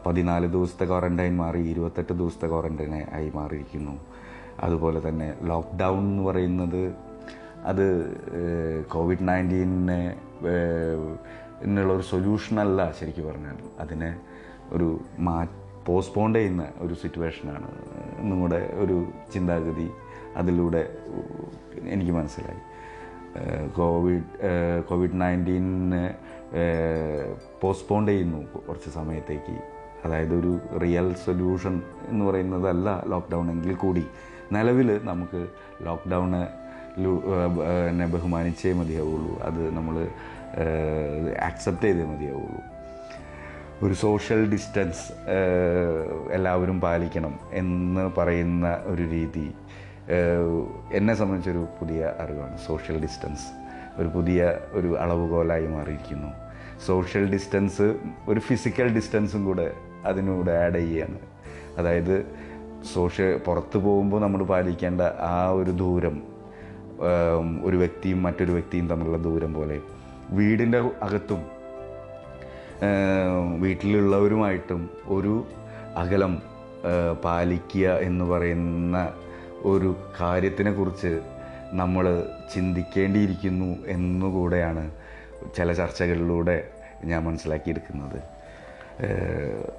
പതിനാല് 0.07 0.47
ദിവസത്തെ 0.47 0.85
ക്വാറന്റൈൻ 0.85 1.37
മാറി 1.37 1.61
ഇരുപത്തെട്ട് 1.69 2.12
ദിവസത്തെ 2.12 2.47
ക്വാറന്റൈൻ 2.47 2.93
ആയി 3.12 3.29
മാറിയിരിക്കുന്നു. 3.35 3.95
അതുപോലെ 4.61 5.09
തന്നെ 5.09 5.29
ലോക്ക്ഡൗൺ 5.43 5.99
എന്ന് 5.99 6.23
പറയുന്നത് 6.23 6.83
അത് 7.64 7.87
കോവിഡ് 8.93 9.29
നയന്റീനെ 9.29 10.00
എന്നുള്ളൊരു 11.62 12.03
സൊല്യൂഷനല്ല 12.03 12.93
ശരിക്കും 13.00 13.26
പറഞ്ഞാൽ. 13.29 13.59
അതിനെ 13.81 14.11
ഒരു 14.71 14.88
മാ 15.19 15.37
പോസ്റ്റ്പോണ്ട് 15.87 16.38
ചെയ്യുന്ന 16.38 16.64
ഒരു 16.79 16.95
സിറ്റുവേഷനാണ് 16.95 17.69
എന്നും 18.19 18.45
ഒരു 18.85 18.97
ചിന്താഗതി 19.35 19.91
അതിലൂടെ 20.37 20.83
എനിക്ക് 21.87 22.12
മനസ്സിലായി. 22.12 22.62
കോവിഡ് 23.76 24.25
കോവിഡ് 24.88 25.21
നയന്റീനെ 25.21 26.14
പോസ്റ്റ്പോണ്ട് 27.61 28.11
ചെയ്യുന്നു 28.11 28.41
കുറച്ച് 28.69 28.91
സമയത്തേക്ക്. 28.91 29.57
അതായത് 30.05 30.35
ഒരു 30.41 30.53
റിയൽ 30.83 31.14
സൊല്യൂഷൻ 31.14 31.83
എന്ന് 32.09 32.25
പറയുന്നതല്ല 32.25 32.88
ലോക്ക്ഡൗൺ 33.07 33.50
എങ്കിൽ 33.50 33.75
കൂടി. 33.75 34.05
നിലവിൽ 34.53 35.00
നമുക്ക് 35.05 35.41
ലോക്ക്ഡൗണ് 35.87 36.41
എന്നെ 37.88 38.07
ബഹുമാനിച്ചേ 38.07 38.73
മതിയാവുള്ളൂ. 38.73 39.33
അത് 39.43 39.62
നമ്മൾ 39.76 39.97
ആക്സെപ്റ്റ് 41.43 41.87
ചെയ്തേ 41.87 42.05
മതിയാവുള്ളൂ. 42.05 42.62
ഒരു 43.83 43.95
സോഷ്യൽ 43.95 44.50
ഡിസ്റ്റൻസ് 44.50 45.12
എല്ലാവരും 46.33 46.81
പാലിക്കണം 46.81 47.38
എന്ന് 47.52 48.11
പറയുന്ന 48.19 48.78
ഒരു 48.85 49.02
രീതി 49.02 49.47
എന്നെ 50.93 51.14
സംബന്ധിച്ചൊരു 51.14 51.66
പുതിയ 51.81 52.14
അറിവാണ്. 52.21 52.59
സോഷ്യൽ 52.59 53.02
ഡിസ്റ്റൻസ് 53.02 53.47
ഒരു 53.99 54.09
പുതിയ 54.09 54.59
ഒരു 54.73 54.99
അളവുകോലായി 54.99 55.66
മാറിയിരിക്കുന്നു. 55.66 56.31
സോഷ്യൽ 56.87 57.33
ഡിസ്റ്റൻസ് 57.33 57.95
ഒരു 58.28 58.40
ഫിസിക്കൽ 58.40 58.88
ഡിസ്റ്റൻസും 58.95 59.45
കൂടെ 59.45 59.73
അതിനൂടെ 60.04 60.52
ആഡ് 60.52 60.75
ചെയ്യുകയാണ് 60.75 61.19
അതായത് 61.78 62.26
സോഷ്യൽ 62.95 63.37
പുറത്ത് 63.47 63.78
പോകുമ്പോൾ 63.78 64.21
നമ്മൾ 64.21 64.43
പാലിക്കേണ്ട 64.43 65.00
ആ 65.00 65.49
ഒരു 65.50 65.71
ദൂരം 65.71 66.23
ഒരു 67.64 67.76
വ്യക്തിയും 67.76 68.23
മറ്റൊരു 68.23 68.52
വ്യക്തിയും 68.52 68.88
തമ്മിലുള്ള 68.88 69.19
ദൂരം 69.19 69.54
പോലെ 69.54 69.81
വീടിന്റെ 70.31 70.78
അകത്തും 71.02 71.63
വീട്ടിലുള്ളവരുമായിട്ടും 73.61 74.90
ഒരു 75.07 75.47
അകലം 75.97 76.43
പാലിക്കുക 77.25 77.88
എന്ന് 77.88 78.25
പറയുന്ന 78.25 79.12
ഒരു 79.62 79.97
കാര്യത്തിനെ 80.21 80.73
കുറിച്ച് 80.73 81.21
നമ്മൾ 81.73 82.25
ചിന്തിക്കേണ്ടിയിരിക്കുന്നു 82.54 83.87
എന്നുകൂടെയാണ് 83.87 84.90
ചില 85.57 85.73
ചർച്ചകളിലൂടെ 85.73 86.69
ഞാൻ 87.04 87.25
മനസ്സിലാക്കിയെടുക്കുന്നത്. 87.25 88.23
ഏഹ് 89.04 89.73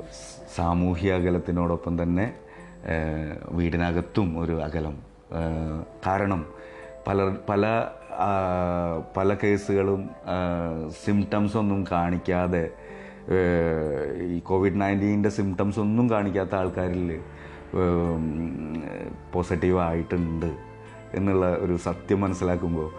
സാമൂഹ്യ 0.55 1.11
അകലത്തിനോടൊപ്പം 1.11 2.03
തന്നെ 2.03 2.33
വീടിനകത്തും 3.51 4.39
ഒരു 4.39 4.63
അകലം. 4.63 4.97
കാരണം 6.07 6.45
പല 7.07 7.35
പല 7.49 7.85
പല 9.17 9.33
കേസുകളും 9.43 10.09
സിംറ്റംസ് 11.05 11.57
ഒന്നും 11.57 11.87
കാണിക്കാതെ 11.91 12.69
ഈ 14.21 14.39
കോവിഡ് 14.39 14.81
നയന്റീന്റെ 14.81 15.29
സിംറ്റംസ് 15.29 15.79
ഒന്നും 15.79 16.09
കാണിക്കാത്ത 16.09 16.55
ആൾക്കാരിൽ 16.55 17.21
പോസിറ്റീവ് 19.33 19.79
ആയിട്ടുണ്ട് 19.79 20.55
എന്നുള്ള 21.13 21.55
ഒരു 21.55 21.77
സത്യം 21.77 22.21
മനസ്സിലാക്കുമ്പോൾ 22.21 22.91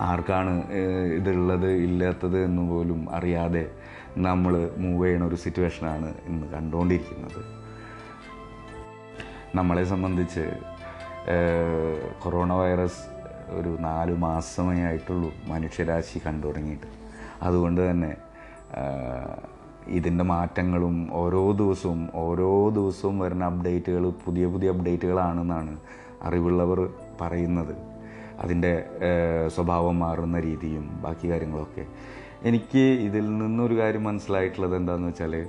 ആർക്കാണ് 0.00 0.72
ഇതുള്ളത് 1.14 1.70
ഇല്ലാത്തത് 1.70 2.44
എന്ന് 2.44 2.62
പോലും 2.62 3.10
അറിയാതെ 3.10 3.70
നമ്മൾ 4.16 4.70
മൂവ് 4.76 5.04
ചെയ്യുന്ന 5.04 5.26
ഒരു 5.26 5.34
സിറ്റുവേഷനാണ് 5.34 6.14
ഇന്ന് 6.26 6.46
കണ്ടുകൊണ്ടിരിക്കുന്നത്. 6.46 7.44
നമ്മളെ 9.54 9.84
സംബന്ധിച്ച് 9.84 10.52
കൊറോണ 12.22 12.52
വൈറസ് 12.52 13.02
ഒരു 13.50 13.76
നാല് 13.80 14.16
മാസമേ 14.16 14.82
ആയിട്ടുള്ളൂ 14.82 15.32
മനുഷ്യരാശി 15.46 16.18
കണ്ടു 16.26 16.46
തുടങ്ങിയിട്ട് 16.46 16.86
അതുകൊണ്ട് 17.42 17.90
തന്നെ 17.90 18.16
ഇതിന്റെ 19.88 20.24
മാറ്റങ്ങളും 20.24 21.08
ഓരോ 21.12 21.52
ദിവസവും 21.52 22.08
ഓരോ 22.14 22.68
ദിവസവും 22.68 23.18
വരുന്ന 23.18 23.44
അപ്ഡേറ്റുകൾ 23.44 24.10
പുതിയ 24.10 24.46
പുതിയ 24.46 24.70
അപ്ഡേറ്റുകളാണെന്നാണ് 24.70 25.76
അറിവുള്ളവർ 26.22 26.90
പറയുന്നത്. 27.20 27.76
അതിന്റെ 28.40 28.84
സ്വഭാവം 29.48 29.98
മാറുന്ന 29.98 30.40
രീതിയും 30.40 31.00
ബാക്കി 31.02 31.30
കാര്യങ്ങളൊക്കെ. 31.30 31.86
എനിക്ക് 32.42 32.78
ഇതിൽ 32.78 33.38
നിന്നൊരു 33.38 33.78
കാര്യം 33.78 34.04
മനസ്സിലായിട്ടുള്ളത് 34.04 34.76
എന്താണെന്ന് 34.76 35.08
വെച്ചാൽ 35.08 35.46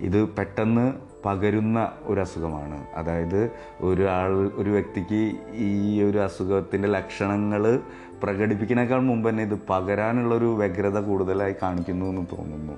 ഇത് 0.00 0.28
പെട്ടെന്ന് 0.28 0.92
പകരുന്ന 1.24 1.92
ഒരു 2.02 2.20
അസുഖമാണ്. 2.20 2.86
അതായത് 2.96 3.50
ഒരാൾ 3.80 4.50
ഒരു 4.54 4.70
വ്യക്തിക്ക് 4.70 5.32
ഈ 5.54 6.02
ഒരു 6.02 6.18
അസുഖത്തിന്റെ 6.18 6.88
ലക്ഷണങ്ങൾ 6.88 7.80
പ്രകടിപ്പിക്കുന്നതിനേക്കാൾ 8.22 9.00
മുമ്പ് 9.00 9.28
തന്നെ 9.28 9.42
ഇത് 9.42 9.58
പകരാനുള്ളൊരു 9.70 10.44
വ്യഗ്രത 10.44 11.00
കൂടുതലായി 11.00 11.54
കാണിക്കുന്നു 11.62 12.06
എന്ന് 12.06 12.26
തോന്നുന്നു. 12.32 12.72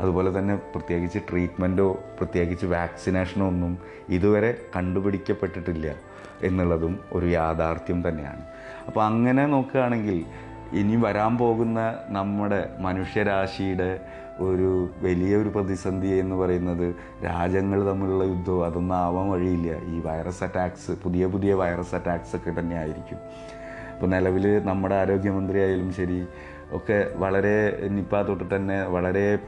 അതുപോലെ 0.00 0.38
തന്നെ 0.38 0.54
പ്രത്യേകിച്ച് 0.54 1.18
ട്രീറ്റ്മെന്റോ 1.30 1.92
പ്രത്യേകിച്ച് 1.92 2.66
വാക്സിനേഷനോ 2.66 3.46
ഒന്നും 3.46 3.78
ഇതുവരെ 4.08 4.56
കണ്ടുപിടിക്കപ്പെട്ടിട്ടില്ല 4.76 5.94
എന്നുള്ളതും 6.42 6.98
ഒരു 7.12 7.26
യാഥാർത്ഥ്യം 7.26 8.08
തന്നെയാണ്. 8.08 8.42
അപ്പോൾ 8.86 9.04
അങ്ങനെ 9.04 9.46
നോക്കുകയാണെങ്കിൽ 9.46 10.24
ഇനി 10.72 10.96
വരാൻ 10.96 11.38
പോകുന്ന 11.38 11.94
നമ്മുടെ 12.08 12.68
മനുഷ്യരാശിയുടെ 12.78 14.00
ഒരു 14.38 14.88
വലിയൊരു 15.02 15.48
പ്രതിസന്ധി 15.48 16.06
എന്ന് 16.06 16.36
പറയുന്നത് 16.36 16.94
രാജ്യങ്ങൾ 17.24 17.88
തമ്മിലുള്ള 17.88 18.24
യുദ്ധവും 18.24 18.66
അതൊന്നും 18.66 18.96
ആവാൻ 18.96 19.30
വഴിയില്ല. 19.30 19.78
ഈ 19.84 20.00
വൈറസ് 20.00 20.44
അറ്റാക്സ് 20.44 20.90
പുതിയ 20.90 21.26
പുതിയ 21.26 21.54
വൈറസ് 21.54 21.94
അറ്റാക്സ് 21.94 22.36
ഒക്കെ 22.36 22.60
തന്നെ 22.60 22.76
ആയിരിക്കും 22.76 23.18
ഇപ്പോൾ 24.00 24.10
നിലവിൽ 24.10 24.58
നമ്മുടെ 24.58 24.94
ആരോഗ്യമന്ത്രി 24.94 25.58
ആയാലും 25.58 25.92
ശരി 25.92 26.26
ഒക്കെ 26.72 27.10
വളരെ 27.14 27.86
നിപ്പ 27.90 28.22
തൊട്ട് 28.22 28.56
തന്നെ 28.56 28.84
വളരെ 28.84 29.38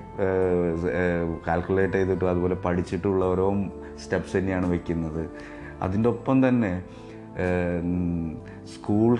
കാൽക്കുലേറ്റ് 1.47 1.94
ചെയ്തിട്ടും 1.94 2.30
അതുപോലെ 2.30 2.54
പഠിച്ചിട്ടുള്ള 2.54 3.25
ഓരോ 3.25 3.54
സ്റ്റെപ്സ് 4.04 4.37
തന്നെയാണ് 4.37 4.73
വെക്കുന്നത്. 4.73 5.30
അതിന്റെ 5.82 6.09
ഒപ്പം 6.09 6.49
തന്നെ 6.49 6.82
സ്കൂൾ 8.75 9.18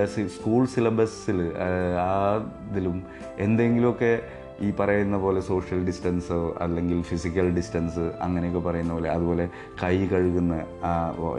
ഡെസി- 0.00 0.26
സ്കൂൾ 0.26 0.66
സിലബസിൽ 0.66 1.52
ആ 1.98 2.36
ഇതിലും 2.70 3.02
എന്തെങ്കിലുമൊക്കെ 3.38 4.20
ഈ 4.64 4.70
പറയുന്ന 4.80 5.16
പോലെ 5.18 5.40
സോഷ്യൽ 5.40 5.86
ഡിസ്റ്റൻസോ 5.86 6.56
അല്ലെങ്കിൽ 6.60 7.02
ഫിസിക്കൽ 7.02 7.46
ഡിസ്റ്റൻസ് 7.56 8.04
അങ്ങനെയൊക്കെ 8.22 8.58
പറയുന്ന 8.58 8.92
പോലെ 8.92 9.08
അതുപോലെ 9.08 9.48
കൈ 9.82 9.96
കഴുകുന്ന 10.06 10.54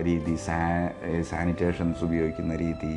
രീതി 0.01 0.35
സാനിറ്റേഷൻസ് 1.31 2.03
ഉപയോഗിക്കുന്ന 2.03 2.55
രീതി. 2.55 2.91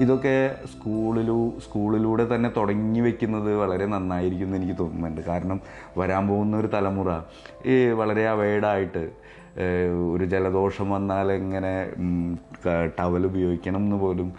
ഇതൊക്കെ 0.00 0.56
സ്കൂളിലൂ 0.72 1.58
സ്കൂളിലൂടെ 1.64 2.34
തന്നെ 2.34 2.50
തുടങ്ങി 2.56 3.00
വെക്കുന്നത് 3.00 3.56
വളരെ 3.56 3.86
നന്നായിരിക്കും 3.86 4.46
എന്ന് 4.46 4.56
എനിക്ക് 4.56 4.76
തോന്നുന്നുണ്ട്. 4.80 5.20
കാരണം 5.20 5.60
വരാൻ 5.98 6.28
പോകുന്ന 6.28 6.56
ഒരു 6.56 6.66
തലമുറ 6.66 7.20
ഈ 7.66 7.76
വളരെ 8.00 8.26
അവൈഡായിട്ട് 8.26 9.04
ഒരു 10.12 10.24
ജലദോഷം 10.24 10.90
വന്നാൽ 10.90 11.32
എങ്ങനെ 11.32 11.74
ടവൽ 12.98 13.26
ഉപയോഗിക്കണം 13.26 13.76
എന്ന് 13.76 13.96
പോലും 13.96 14.34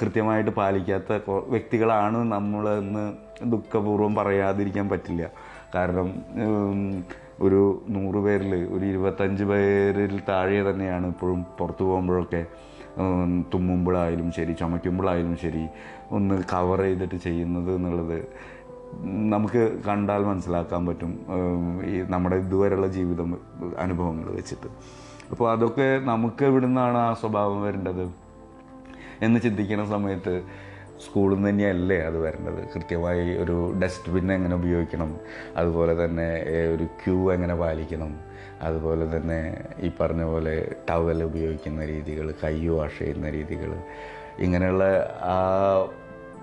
കൃത്യമായിട്ട് 0.00 0.50
പാലിക്കാത്ത 0.50 1.12
വ്യക്തികളാണ് 1.26 2.18
നമ്മളെന്ന് 2.32 3.25
ദുഃഖപൂർവം 3.44 4.14
പറയാതിരിക്കാൻ 4.14 4.88
പറ്റില്ല. 4.88 5.30
കാരണം 5.74 6.14
ഒരു 7.40 7.82
നൂറ് 7.88 8.16
പേരിൽ 8.16 8.54
ഒരു 8.54 8.84
ഇരുപത്തഞ്ച് 8.84 9.44
പേരിൽ 9.44 10.20
താഴെ 10.28 10.70
തന്നെയാണ് 10.70 11.06
ഇപ്പോഴും 11.06 11.46
പുറത്തു 11.58 11.84
പോകുമ്പോഴൊക്കെ 11.84 12.46
തുമ്മുമ്പോഴായാലും 13.54 14.32
ശരി 14.32 14.52
ചുമയ്ക്കുമ്പോഴായാലും 14.52 15.36
ശരി 15.36 15.66
ഒന്ന് 16.10 16.42
കവർ 16.52 16.80
ചെയ്തിട്ട് 16.80 17.14
ചെയ്യുന്നത് 17.14 17.74
എന്നുള്ളത് 17.74 18.28
നമുക്ക് 19.06 19.82
കണ്ടാൽ 19.88 20.24
മനസ്സിലാക്കാൻ 20.24 20.86
പറ്റും 20.86 21.26
ഈ 21.86 22.02
നമ്മുടെ 22.08 22.36
ഇതുവരെയുള്ള 22.36 22.86
ജീവിതം 22.86 23.38
അനുഭവങ്ങൾ 23.78 24.30
വെച്ചിട്ട്. 24.30 24.66
അപ്പോൾ 25.30 25.52
അതൊക്കെ 25.52 25.98
നമുക്ക് 26.04 26.44
എവിടെ 26.44 26.66
നിന്നാണ് 26.66 26.98
ആ 26.98 27.12
സ്വഭാവം 27.12 27.62
വരേണ്ടത്? 27.62 28.04
എന്ന് 29.22 29.40
ചിന്തിക്കുന്ന 29.40 29.84
സമയത്ത് 29.84 30.42
സ്കൂളിൽ 31.04 31.34
നിന്ന് 31.34 31.48
തന്നെയല്ലേ 31.48 31.98
അത് 32.00 32.18
വരേണ്ടത്? 32.18 32.60
കൃത്യമായി 32.74 33.36
ഒരു 33.36 33.74
ഡസ്റ്റ്ബിൻ 33.82 34.32
എങ്ങനെ 34.32 34.54
ഉപയോഗിക്കണം? 34.54 35.20
അതുപോലെ 35.56 36.04
തന്നെ 36.04 36.28
ഒരു 36.74 36.84
ക്യൂ 36.84 37.32
എങ്ങനെ 37.32 37.54
പാലിക്കണം? 37.54 38.20
അതുപോലെ 38.62 39.16
തന്നെ 39.16 39.56
ഈ 39.80 39.90
പറഞ്ഞ 40.00 40.22
പോലെ 40.22 40.74
ടവൽ 40.90 41.22
ഉപയോഗിക്കുന്ന 41.22 41.84
രീതികൾ 41.84 42.34
കൈ 42.44 42.66
വാഷ് 42.66 42.98
ചെയ്യുന്ന 42.98 43.30
രീതികൾ. 43.30 43.72
ഇങ്ങനെയുള്ള 44.38 44.84
ആ 45.22 45.36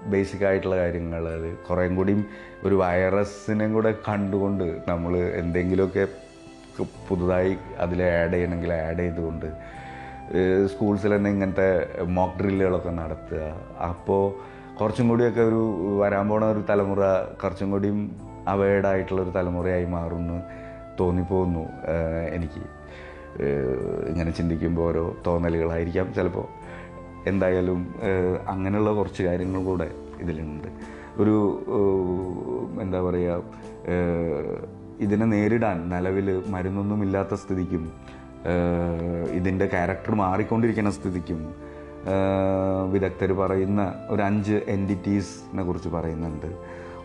ബേസിക് 0.06 0.46
ആയിട്ടുള്ള 0.46 0.76
കാര്യങ്ങൾ 0.76 1.30
അത് 1.30 1.58
കുറേം 1.70 1.96
കൂടിയും 1.96 2.26
ഒരു 2.64 2.76
വൈറസിനെ 2.76 3.68
കൂടെ 3.74 3.92
കണ്ടുകൊണ്ട് 4.10 4.64
നമ്മൾ 4.88 5.18
എന്തെങ്കിലുമൊക്കെ 5.18 6.08
പുതുതായി 7.10 7.58
അതിൽ 7.78 8.04
ആഡ് 8.04 8.34
ചെയ്യണമെങ്കിൽ 8.34 8.74
ആഡ് 8.74 8.98
ചെയ്തുകൊണ്ട് 8.98 9.46
സ്കൂൾസിൽ 10.72 11.12
തന്നെ 11.16 11.30
ഇങ്ങനത്തെ 11.30 11.68
മോക്ക് 12.18 12.38
ഡ്രില്ലുകളൊക്കെ 12.40 12.92
നടത്തുക. 13.02 13.42
അപ്പോൾ 13.90 14.24
കുറച്ചും 14.80 15.10
കൂടിയൊക്കെ 15.10 15.42
ഒരു 15.42 15.62
വരാൻ 16.02 16.30
പോണ 16.30 16.44
ഒരു 16.46 16.62
തലമുറ 16.70 17.02
കുറച്ചും 17.44 17.72
കൂടിയും 17.72 18.00
അവേർഡ് 18.48 18.88
ആയിട്ടുള്ള 18.88 19.22
ഒരു 19.22 19.34
തലമുറയായി 19.36 19.86
മാറുമെന്ന് 19.86 20.40
തോന്നിപ്പോകുന്നു 21.00 21.64
എനിക്ക്. 22.38 22.64
ഇങ്ങനെ 24.10 24.32
ചിന്തിക്കുമ്പോൾ 24.32 24.88
ഓരോ 24.90 25.04
തോന്നലുകളായിരിക്കാം 25.28 26.08
ചിലപ്പോൾ. 26.14 26.48
എന്തായാലും 27.30 27.80
അങ്ങനെയുള്ള 28.54 28.92
കുറച്ച് 28.94 29.22
കാര്യങ്ങൾ 29.24 29.62
കൂടെ 29.64 29.88
ഇതിലുണ്ട്. 30.22 30.70
ഒരു 31.22 31.36
എന്താ 32.82 33.02
പറയുക 33.02 33.38
ഇതിനെ 35.00 35.26
നേരിടാൻ 35.26 35.78
നിലവിൽ 35.90 36.28
മരുന്നൊന്നുമില്ലാത്ത 36.54 37.34
സ്ഥിതിക്കും 37.34 37.84
ഇതിന്റെ 39.32 39.66
ക്യാരക്ടർ 39.66 40.16
മാറിക്കൊണ്ടിരിക്കുന്ന 40.16 40.92
സ്ഥിതിക്കും 40.92 41.56
വിദഗ്ധർ 42.92 43.32
പറയുന്ന 43.34 43.82
ഒരു 44.10 44.22
അഞ്ച് 44.22 44.62
എന്റിറ്റീസിനെ 44.68 45.64
കുറിച്ച് 45.64 45.90
പറയുന്നുണ്ട്. 45.90 46.50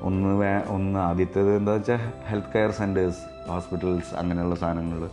ഒന്ന് 0.03 0.31
വേ 0.41 0.51
ഒന്ന് 0.69 0.99
ആദ്യത്തേത് 0.99 1.57
എന്താ 1.57 1.73
വെച്ചാൽ 1.73 2.01
ഹെൽത്ത് 2.29 2.53
കെയർ 2.55 2.71
സെന്റേഴ്സ് 2.71 3.23
ഹോസ്പിറ്റൽസ് 3.51 4.15
അങ്ങനെയുള്ള 4.15 4.55
സാധനങ്ങൾ 4.55 5.11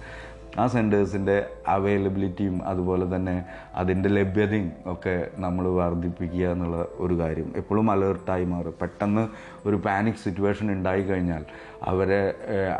ആ 0.60 0.68
സെന്റേഴ്സിന്റെ 0.68 1.50
അവൈലബിലിറ്റിയും 1.68 2.68
അതുപോലെ 2.68 3.16
തന്നെ 3.16 3.46
അതിന്റെ 3.76 4.10
ലഭ്യതയും 4.10 4.72
ഒക്കെ 4.86 5.16
നമ്മൾ 5.38 5.66
വർദ്ധിപ്പിക്കുക 5.68 6.46
എന്നുള്ള 6.52 6.86
ഒരു 6.98 7.20
കാര്യം. 7.20 7.54
എപ്പോഴും 7.56 7.92
അലേർട്ടായി 7.92 8.46
മാറും. 8.46 8.76
പെട്ടെന്ന് 8.82 9.24
ഒരു 9.68 9.76
പാനിക് 9.76 10.22
സിറ്റുവേഷൻ 10.24 10.72
ഉണ്ടായിക്കഴിഞ്ഞാൽ 10.72 11.46
അവരെ 11.84 12.22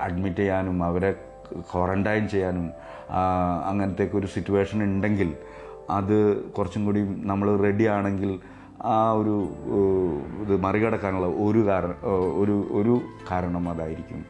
അഡ്മിറ്റ് 0.02 0.38
ചെയ്യാനും 0.38 0.84
അവരെ 0.84 1.12
ക്വാറന്റൈൻ 1.72 2.28
ചെയ്യാനും 2.28 2.68
അങ്ങനത്തേക്ക് 3.70 4.16
ഒരു 4.16 4.28
സിറ്റുവേഷൻ 4.28 4.84
ഉണ്ടെങ്കിൽ 4.84 5.34
അത് 5.90 6.44
കുറച്ചും 6.52 6.86
കൂടി 6.86 7.02
നമ്മൾ 7.18 7.58
റെഡി 7.58 7.86
ആണെങ്കിൽ 7.86 8.40
ആ 8.84 9.12
ഒരു 9.12 9.48
ഇത് 10.42 10.62
മറികടക്കാനുള്ള 10.62 11.28
ഒരു 11.28 11.68
കാരണം 11.68 11.96
ഒരു 12.40 12.68
ഒരു 12.72 13.02
കാരണം 13.32 13.70
അതായിരിക്കും. 13.70 14.26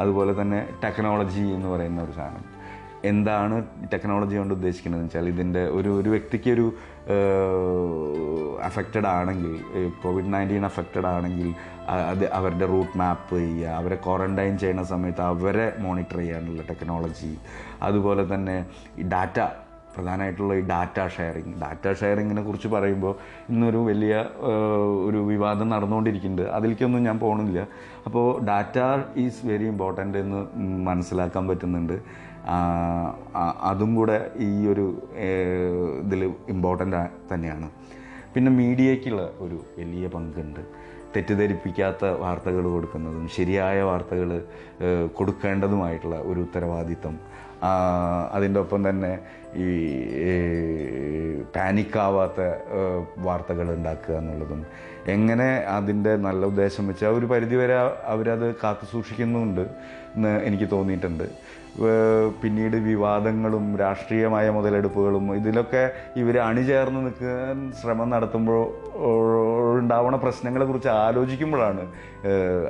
അതുപോലെ 0.00 0.42
തന്നെ 0.42 0.68
ടെക്നോളജി 0.84 1.40
എന്ന് 1.40 1.68
പറയുന്ന 1.68 2.02
ഒരു 2.02 2.12
സാധനം. 2.12 2.44
എന്താണ് 3.04 3.66
ടെക്നോളജി 3.92 4.36
കൊണ്ട് 4.36 4.54
ഉദ്ദേശിക്കുന്നത് 4.54 5.02
വെച്ചാൽ 5.02 5.28
ഇതിന്റെ 5.28 5.64
ഒരു 5.68 5.88
ഒരു 6.00 6.10
വ്യക്തിക്ക് 6.10 6.50
ഒരു 6.50 6.72
അഫക്റ്റഡ് 8.62 9.06
ആണെങ്കിൽ 9.06 9.60
കോവിഡ് 10.02 10.32
നയന്റീൻ 10.34 10.64
അഫക്റ്റഡ് 10.64 11.06
ആണെങ്കിൽ 11.06 11.54
അത് 11.88 12.32
അവരുടെ 12.32 12.66
റൂട്ട് 12.66 12.98
മാപ്പ് 12.98 13.36
ചെയ്യുക 13.36 13.68
അവരെ 13.68 13.96
ക്വാറന്റൈൻ 13.96 14.58
ചെയ്യുന്ന 14.58 14.82
സമയത്ത് 14.82 15.20
അവരെ 15.20 15.72
മോണിറ്റർ 15.78 16.18
ചെയ്യാനുള്ള 16.18 16.62
ടെക്നോളജി 16.62 17.38
അതുപോലെ 17.82 18.34
തന്നെ 18.34 18.64
ഈ 18.98 19.02
ഡാറ്റ 19.02 19.40
പ്രധാനമായിട്ടുള്ള 19.94 20.54
ഈ 20.54 20.60
ഡാറ്റ 20.60 21.08
ഷെയറിങ് 21.08 21.54
ഡാറ്റ 21.60 21.92
ഷെയറിങ്ങിനെ 21.92 22.42
കുറിച്ച് 22.42 22.68
പറയുമ്പോൾ 22.68 23.14
ഇന്നൊരു 23.50 23.76
വലിയ 23.76 24.26
ഒരു 25.06 25.16
വിവാദം 25.16 25.68
നടന്നുകൊണ്ടിരിക്കുന്നുണ്ട്. 25.68 26.50
അതിലേക്കൊന്നും 26.50 27.04
ഞാൻ 27.04 27.18
പോകണില്ല 27.18 27.66
അപ്പോൾ 28.06 28.44
ഡാറ്റ 28.44 28.78
ഈസ് 29.16 29.46
വെരി 29.46 29.64
ഇമ്പോർട്ടന്റ് 29.64 30.18
എന്ന് 30.18 30.46
മനസ്സിലാക്കാൻ 30.60 31.48
പറ്റുന്നുണ്ട്. 31.48 32.02
അതും 33.68 33.90
കൂടെ 33.94 34.18
ഈ 34.48 34.50
ഒരു 34.72 34.86
ഇതിൽ 36.04 36.22
ഇമ്പോർട്ടന്റ് 36.54 37.00
തന്നെയാണ്. 37.32 37.68
പിന്നെ 38.34 38.50
മീഡിയയ്ക്കുള്ള 38.60 39.22
ഒരു 39.44 39.58
വലിയ 39.78 40.06
പങ്കുണ്ട്. 40.14 40.62
തെറ്റിദ്ധരിപ്പിക്കാത്ത 41.14 42.04
വാർത്തകൾ 42.24 42.64
കൊടുക്കുന്നതും 42.74 43.24
ശരിയായ 43.36 43.78
വാർത്തകൾ 43.90 44.30
കൊടുക്കേണ്ടതുമായിട്ടുള്ള 45.18 46.18
ഒരു 46.30 46.40
ഉത്തരവാദിത്തം 46.46 47.14
അതിന്റെ 48.36 48.58
ഒപ്പം 48.60 48.80
തന്നെ 48.88 49.10
ഈ 49.62 49.66
പാനിക്കാവാത്ത 51.54 52.40
വാർത്തകൾ 53.26 53.66
ഉണ്ടാക്കുക 53.74 54.14
എന്നുള്ളതും. 54.20 54.60
എങ്ങനെ 55.14 55.48
അതിന്റെ 55.76 56.12
നല്ല 56.26 56.42
ഉദ്ദേശം 56.52 56.86
വെച്ചാൽ 56.90 57.16
ഒരു 57.18 57.26
പരിധിവരെ 57.26 57.76
അവരത് 58.12 58.46
കാത്തു 58.62 58.86
സൂക്ഷിക്കുന്നുണ്ട് 58.92 59.64
എന്ന് 60.14 60.32
എനിക്ക് 60.48 60.68
തോന്നിയിട്ടുണ്ട്. 60.70 61.26
പിന്നീട് 62.42 62.76
വിവാദങ്ങളും 62.76 63.76
രാഷ്ട്രീയമായ 63.76 64.50
മുതലെടുപ്പുകളും 64.50 65.34
ഇതിലൊക്കെ 65.34 65.90
ഇവർ 66.16 66.38
അണിചേർന്ന് 66.38 67.00
നിൽക്കാൻ 67.06 67.72
ശ്രമം 67.82 68.10
നടത്തുമ്പോൾ 68.10 68.62
ഉണ്ടാവുന്ന 69.78 70.16
പ്രശ്നങ്ങളെ 70.16 70.64
കുറിച്ച് 70.64 70.88
ആലോചിക്കുമ്പോഴാണ് 70.88 71.82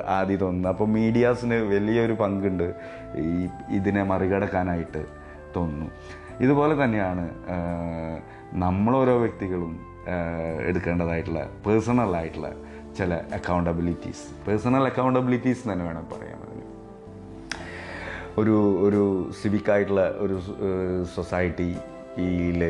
ആദ്യം 0.07 0.39
തോന്നുന്നത്. 0.39 0.71
അപ്പോൾ 0.71 0.87
മീഡിയാസിന് 0.87 1.55
വലിയൊരു 1.55 2.13
പങ്കുണ്ട്. 2.13 2.73
ഈ 3.17 3.47
ഇതിനെ 3.69 4.03
മറികടക്കാനായിട്ട് 4.03 5.05
തോന്നുന്നു. 5.55 5.89
ഇതുപോലെ 6.39 6.83
തന്നെയാണ് 6.83 7.25
നമ്മളോരോ 8.53 9.17
വ്യക്തികളും 9.17 9.73
എടുക്കേണ്ടതായിട്ടുള്ള 10.67 11.49
പേഴ്സണലായിട്ടുള്ള 11.67 12.51
ചില 12.97 13.13
അക്കൗണ്ടബിലിറ്റീസ് 13.13 14.47
പേഴ്സണൽ 14.47 14.83
അക്കൗണ്ടബിലിറ്റീസ് 14.83 15.71
തന്നെ 15.71 15.85
വേണം 15.85 16.07
പറയാൻ. 16.13 16.37
ഒരു 18.39 18.79
ഒരു 18.79 19.31
സിവിക് 19.41 19.71
ആയിട്ടുള്ള 19.71 20.09
ഒരു 20.17 20.41
സൊസൈറ്റിയിൽ 21.15 22.61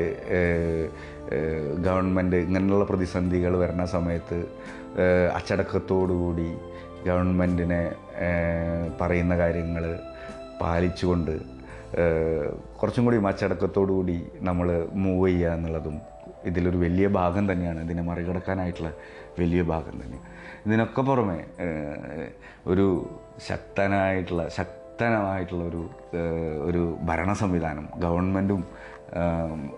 ഗവൺമെന്റ് 1.85 2.35
ഇങ്ങനെയുള്ള 2.35 2.85
പ്രതിസന്ധികൾ 2.85 3.57
വരുന്ന 3.57 3.85
സമയത്ത് 3.85 4.45
അച്ചടക്കത്തോടുകൂടി 5.33 6.53
ഗവൺമെന്റിനെ 7.05 7.91
പറയുന്ന 8.99 9.37
കാര്യങ്ങൾ 9.37 9.99
പാലിച്ചുകൊണ്ട് 10.61 11.41
കുറച്ചും 12.77 13.05
കൂടി 13.05 13.17
അച്ചടക്കത്തോടുകൂടി 13.17 14.23
നമ്മൾ 14.41 14.87
മൂവ് 14.93 15.29
ചെയ്യുക 15.29 15.53
എന്നുള്ളതും 15.53 16.01
ഇതിലൊരു 16.45 16.77
വലിയ 16.77 17.07
ഭാഗം 17.07 17.51
തന്നെയാണ്. 17.51 17.83
ഇതിനെ 17.83 18.01
മറികടക്കാനായിട്ടുള്ള 18.01 18.93
വലിയ 19.39 19.61
ഭാഗം 19.61 20.01
തന്നെ 20.03 20.19
ഇതിനൊക്കെ 20.65 21.01
പുറമെ 21.01 21.45
ഒരു 22.67 23.09
ശക്തനായിട്ടുള്ള 23.47 24.49
ശക്തമായിട്ടുള്ള 24.91 25.63
ഒരു 25.63 25.81
ഒരു 26.63 26.81
ഭരണ 27.05 27.31
സംവിധാനം 27.33 27.85
ഗവൺമെന്റും 27.99 28.61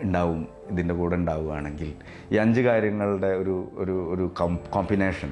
ഉണ്ടാവും 0.01 0.39
ഇതിന്റെ 0.71 0.93
കൂടെ 0.93 1.15
ഉണ്ടാവുകയാണെങ്കിൽ 1.15 1.89
ഈ 2.31 2.37
അഞ്ച് 2.37 2.61
കാര്യങ്ങളുടെ 2.61 3.27
ഒരു 3.27 3.55
ഒരു 3.77 3.95
ഒരു 4.13 4.25
കോമ്പിനേഷൻ 4.73 5.31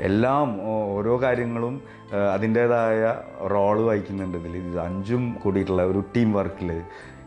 എല്ലാം 0.00 0.48
ഓരോ 0.96 1.14
കാര്യങ്ങളും 1.22 1.74
അതിന്റേതായ 2.34 3.04
റോൾ 3.48 3.78
വഹിക്കുന്നുണ്ട് 3.82 4.36
ഇതിൽ 4.38 4.56
ഇത് 4.56 4.78
അഞ്ചും 4.80 5.22
കൂടിയിട്ടുള്ള 5.34 5.84
ഒരു 5.84 6.04
ടീം 6.16 6.30
വർക്കിൽ 6.32 6.70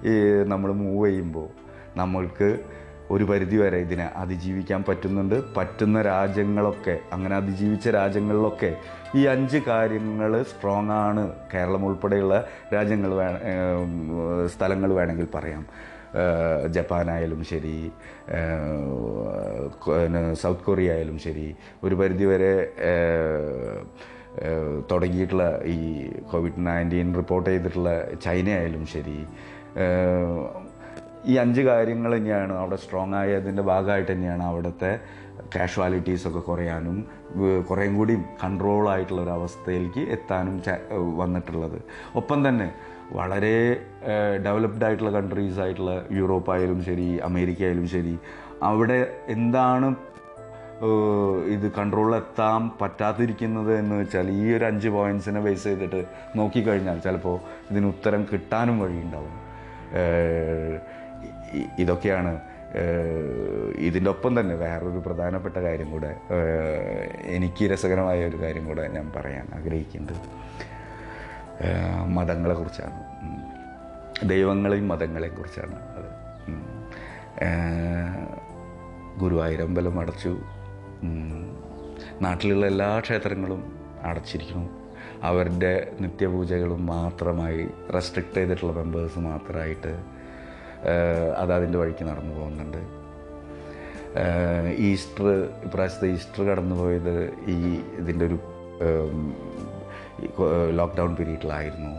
ഈ 0.05 0.13
നമ്മൾ 0.43 0.71
മൂവ് 0.73 1.07
ചെയ്യുമ്പോൾ 1.07 1.49
നമ്മൾക്ക് 1.95 2.49
ഒരു 3.13 3.23
പരിധിവരെ 3.23 3.77
ഇതിനെ 3.77 4.05
അതിജീവിക്കാൻ 4.21 4.81
പറ്റുന്നുണ്ട്. 4.89 5.37
പറ്റുന്ന 5.57 6.01
രാജ്യങ്ങളൊക്കെ 6.01 6.95
അങ്ങനെ 7.13 7.35
അതിജീവിച്ച 7.35 7.87
രാജ്യങ്ങളിലൊക്കെ 7.89 8.71
ഈ 9.15 9.23
അഞ്ച് 9.25 9.59
കാര്യങ്ങൾ 9.69 10.33
സ്ട്രോങ് 10.43 10.93
ആണ് 11.05 11.23
കേരളം 11.53 11.85
ഉൾപ്പെടെയുള്ള 11.85 12.35
രാജ്യങ്ങൾ 12.73 13.13
വേ 13.19 13.27
സ്ഥലങ്ങൾ 14.55 14.91
വേണമെങ്കിൽ 14.99 15.27
പറയാം. 15.35 15.65
ജപ്പാനായാലും 16.67 17.41
ശരി 17.51 17.75
സൗത്ത് 20.41 20.63
കൊറിയ 20.63 20.93
ആയാലും 20.93 21.17
ശരി 21.19 21.45
ഒരു 21.83 21.95
പരിധിവരെ 21.95 22.53
തുടങ്ങിയിട്ടുള്ള 24.91 25.45
ഈ 25.75 25.79
കോവിഡ് 26.31 26.65
നയന്റീൻ 26.67 27.07
റിപ്പോർട്ട് 27.15 27.49
ചെയ്തിട്ടുള്ള 27.49 27.93
ചൈന 28.25 28.49
ആയാലും 28.49 28.83
ശരി 28.93 29.17
ഈ 31.29 31.37
അഞ്ച് 31.37 31.61
കാര്യങ്ങൾ 31.61 32.17
തന്നെയാണ് 32.17 32.53
അവിടെ 32.53 32.75
സ്ട്രോങ് 32.75 33.15
ആയതിന്റെ 33.15 33.61
ഭാഗമായിട്ട് 33.61 34.11
തന്നെയാണ് 34.11 34.43
അവിടുത്തെ 34.43 34.99
കാഷ്വാലിറ്റീസൊക്കെ 35.55 36.39
കുറയാനും 36.39 37.05
കുറേയും 37.69 37.97
കൂടി 37.97 38.17
കൺട്രോൾ 38.43 38.89
ആയിട്ടുള്ള 38.89 39.21
ഒരു 39.21 39.29
അവസ്ഥയിലേക്ക് 39.29 39.99
എത്താനും 39.99 40.61
വന്നിട്ടുള്ളത്. 41.17 41.81
ഒപ്പം 42.15 42.49
തന്നെ 42.49 42.71
വളരെ 43.11 43.83
ഡെവലപ്ഡ് 44.43 44.85
ആയിട്ടുള്ള 44.85 45.11
കൺട്രീസ് 45.11 45.59
ആയിട്ടുള്ള 45.59 46.05
യൂറോപ്പ് 46.11 46.51
ആയാലും 46.51 46.83
ശരി 46.83 47.17
അമേരിക്ക 47.17 47.63
ആയാലും 47.63 47.87
ശരി 47.87 48.19
അവിടെ 48.63 49.15
എന്താണ് 49.27 49.95
ഇത് 51.45 51.71
കൺട്രോളിൽ 51.71 52.15
എത്താൻ 52.15 52.71
പറ്റാതിരിക്കുന്നത് 52.81 53.77
എന്ന് 53.79 53.95
വെച്ചാൽ 53.95 54.29
ഈ 54.31 54.53
ഒരു 54.55 54.65
അഞ്ച് 54.65 54.87
പോയിന്റ്സിനെ 54.87 55.39
ബേസ് 55.39 55.63
ചെയ്തിട്ട് 55.63 56.05
നോക്കിക്കഴിഞ്ഞാൽ 56.35 56.99
ചിലപ്പോൾ 56.99 57.39
ഇതിന് 57.71 57.85
ഉത്തരം 57.85 58.27
കിട്ടാനും 58.31 58.79
വഴിയുണ്ടാവും. 58.79 59.35
ഇതൊക്കെയാണ് 61.79 62.39
ഇതിന്റെ 63.77 64.09
ഒപ്പം 64.09 64.39
തന്നെ 64.39 64.55
വേറൊരു 64.55 65.03
പ്രധാനപ്പെട്ട 65.05 65.57
കാര്യം 65.57 65.91
കൂടെ 65.91 66.15
എനിക്ക് 67.23 67.71
രസകരമായ 67.71 68.27
ഒരു 68.27 68.37
കാര്യം 68.37 68.65
കൂടെ 68.65 68.87
ഞാൻ 68.87 69.11
പറയാൻ 69.15 69.47
ആഗ്രഹിക്കുന്നത്. 69.55 70.17
മതങ്ങളെക്കുറിച്ചാണ്. 72.07 72.97
ദൈവങ്ങളെയും 74.29 74.87
മതങ്ങളെക്കുറിച്ചാണ് 74.87 75.75
അത്. 75.75 76.07
ഗുരുവായൂരമ്പലം 79.19 79.99
അടച്ചു. 79.99 80.37
നാട്ടിലുള്ള 82.21 82.65
എല്ലാ 82.65 82.99
ക്ഷേത്രങ്ങളും 82.99 83.79
അടച്ചിരിക്കുന്നു. 84.03 84.69
അവരുടെ 85.23 85.91
നിത്യപൂജകളും 86.01 86.85
മാത്രമായി 86.85 87.67
റെസ്ട്രിക്റ്റ് 87.93 88.35
ചെയ്തിട്ടുള്ള 88.35 88.73
മെമ്പേഴ്സ് 88.73 89.19
മാത്രമായിട്ട് 89.19 90.20
അത് 91.37 91.53
അതിന്റെ 91.53 91.77
വഴിക്ക് 91.77 92.03
നടന്നു 92.05 92.33
പോകുന്നുണ്ട്. 92.39 92.81
ഈസ്റ്റർ 94.77 95.27
ഇപ്രാവശ്യത്തെ 95.65 96.07
ഈസ്റ്റർ 96.07 96.43
കടന്നു 96.49 96.75
പോയത് 96.75 97.15
ഈ 97.47 97.57
ഇതിന്റെ 97.99 98.25
ഒരു 98.25 98.37
ലോക്ക്ഡൗൺ 100.79 101.15
പീരീഡിലായിരുന്നു. 101.15 101.91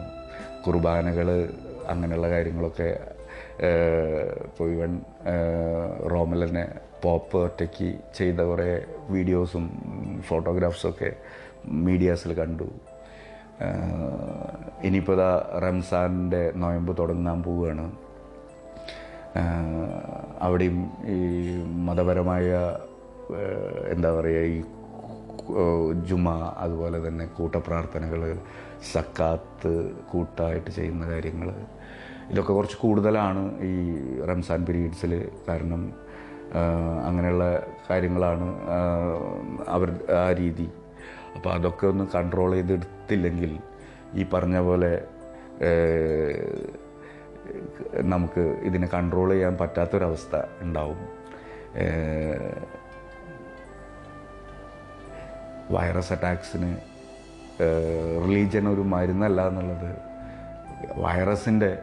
കുർബാനകൾ 0.66 1.28
അങ്ങനെയുള്ള 1.88 2.30
കാര്യങ്ങളൊക്കെ 2.30 3.00
ഇപ്പോൾ 4.44 4.68
ഇവൻ 4.70 5.00
റോമലിനെ 6.12 6.64
പോപ്പ് 7.02 7.36
ഒറ്റയ്ക്ക് 7.36 7.94
ചെയ്ത 8.14 8.40
കുറേ 8.40 8.84
വീഡിയോസും 9.10 9.64
ഫോട്ടോഗ്രാഫ്സൊക്കെ 10.28 11.10
മീഡിയാസിൽ 11.66 12.32
കണ്ടു. 12.32 12.68
ഇനിയിപ്പോൾ 14.84 15.12
ഇതാ 15.12 15.60
റംസാന്റെ 15.64 16.52
നോയമ്പ് 16.54 16.92
തുടങ്ങാൻ 16.98 17.42
പോവുകയാണ്. 17.42 17.86
അവിടെയും 20.40 20.78
ഈ 21.06 21.18
മതപരമായ 21.86 22.48
എന്താ 23.88 24.10
പറയുക 24.12 24.42
ഈ 24.54 24.62
ജുമ 26.08 26.52
അതുപോലെ 26.58 27.08
തന്നെ 27.08 27.24
കൂട്ടപ്രാർത്ഥനകൾ 27.26 28.38
സക്കാത്ത് 28.92 29.72
കൂട്ടായിട്ട് 30.12 30.70
ചെയ്യുന്ന 30.70 31.04
കാര്യങ്ങൾ 31.06 31.48
ഇതൊക്കെ 32.30 32.52
കുറച്ച് 32.52 32.76
കൂടുതലാണ് 32.76 33.42
ഈ 33.62 33.74
റംസാൻ 34.30 34.66
പീരീഡ്സിൽ 34.66 35.12
കാരണം 35.48 35.82
അങ്ങനെയുള്ള 37.04 37.44
കാര്യങ്ങളാണ് 37.90 38.48
അവർ 39.68 39.90
ആ 40.16 40.32
രീതി. 40.32 40.68
അപ്പോൾ 41.36 41.50
അതൊക്കെ 41.54 41.86
ഒന്ന് 41.86 42.04
കൺട്രോൾ 42.14 42.50
ചെയ്തെടുത്തില്ലെങ്കിൽ 42.54 43.58
ഈ 44.14 44.24
പറഞ്ഞ 44.32 44.58
പോലെ 44.58 44.92
നമുക്ക് 48.02 48.40
ഇതിനെ 48.40 48.86
കൺട്രോൾ 48.86 49.30
ചെയ്യാൻ 49.30 49.58
പറ്റാത്തൊരവസ്ഥ 49.60 50.42
ഉണ്ടാവും. 50.60 51.00
വൈറസ് 55.70 56.12
അറ്റാക്സിന് 56.12 56.76
റിലീജിയൻ 58.28 58.68
ഒരു 58.68 58.80
മരുന്നല്ല 58.80 59.48
എന്നുള്ളത് 59.48 59.90
വൈറസിന്റെ 60.96 61.78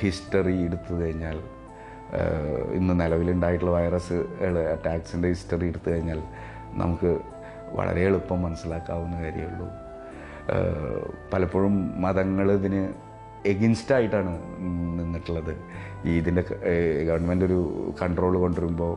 ഹിസ്റ്ററി 0.00 0.64
എടുത്തു 0.64 0.92
കഴിഞ്ഞാൽ 0.94 1.38
ഇന്ന് 2.74 3.00
നിലവിലുണ്ടായിട്ടുള്ള 3.00 3.72
വൈറസുകൾ 3.72 4.54
അറ്റാക്സിന്റെ 4.68 5.28
ഹിസ്റ്ററി 5.28 5.66
എടുത്തു 5.68 5.90
കഴിഞ്ഞാൽ 5.90 6.22
നമുക്ക് 6.72 7.20
വളരെ 7.76 8.00
എളുപ്പം 8.04 8.42
മനസ്സിലാക്കാവുന്ന 8.42 9.22
കാര്യമുള്ളൂ. 9.22 9.68
പലപ്പോഴും 11.32 12.02
മതങ്ങൾ 12.02 12.52
ഇതിന് 12.52 12.82
എഗിൻസ്റ്റ് 13.46 13.94
ആയിട്ടാണ് 13.94 14.32
നിന്നിട്ടുള്ളത്. 14.98 15.56
ഈ 16.06 16.18
ഇതിന്റെ 16.18 16.42
ഗവൺമെന്റ് 17.08 17.44
ഒരു 17.44 17.94
കൺട്രോൾ 18.02 18.38
കൊണ്ടുവരുമ്പോൾ 18.38 18.94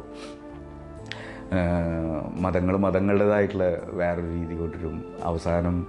മതങ്ങൾ 2.41 2.77
മതങ്ങളുടേതായിട്ടുള്ള 2.77 3.65
വേറൊരു 3.93 4.27
രീതി 4.27 4.55
കൊണ്ടുവരും. 4.55 5.05
അവസാനം 5.23 5.87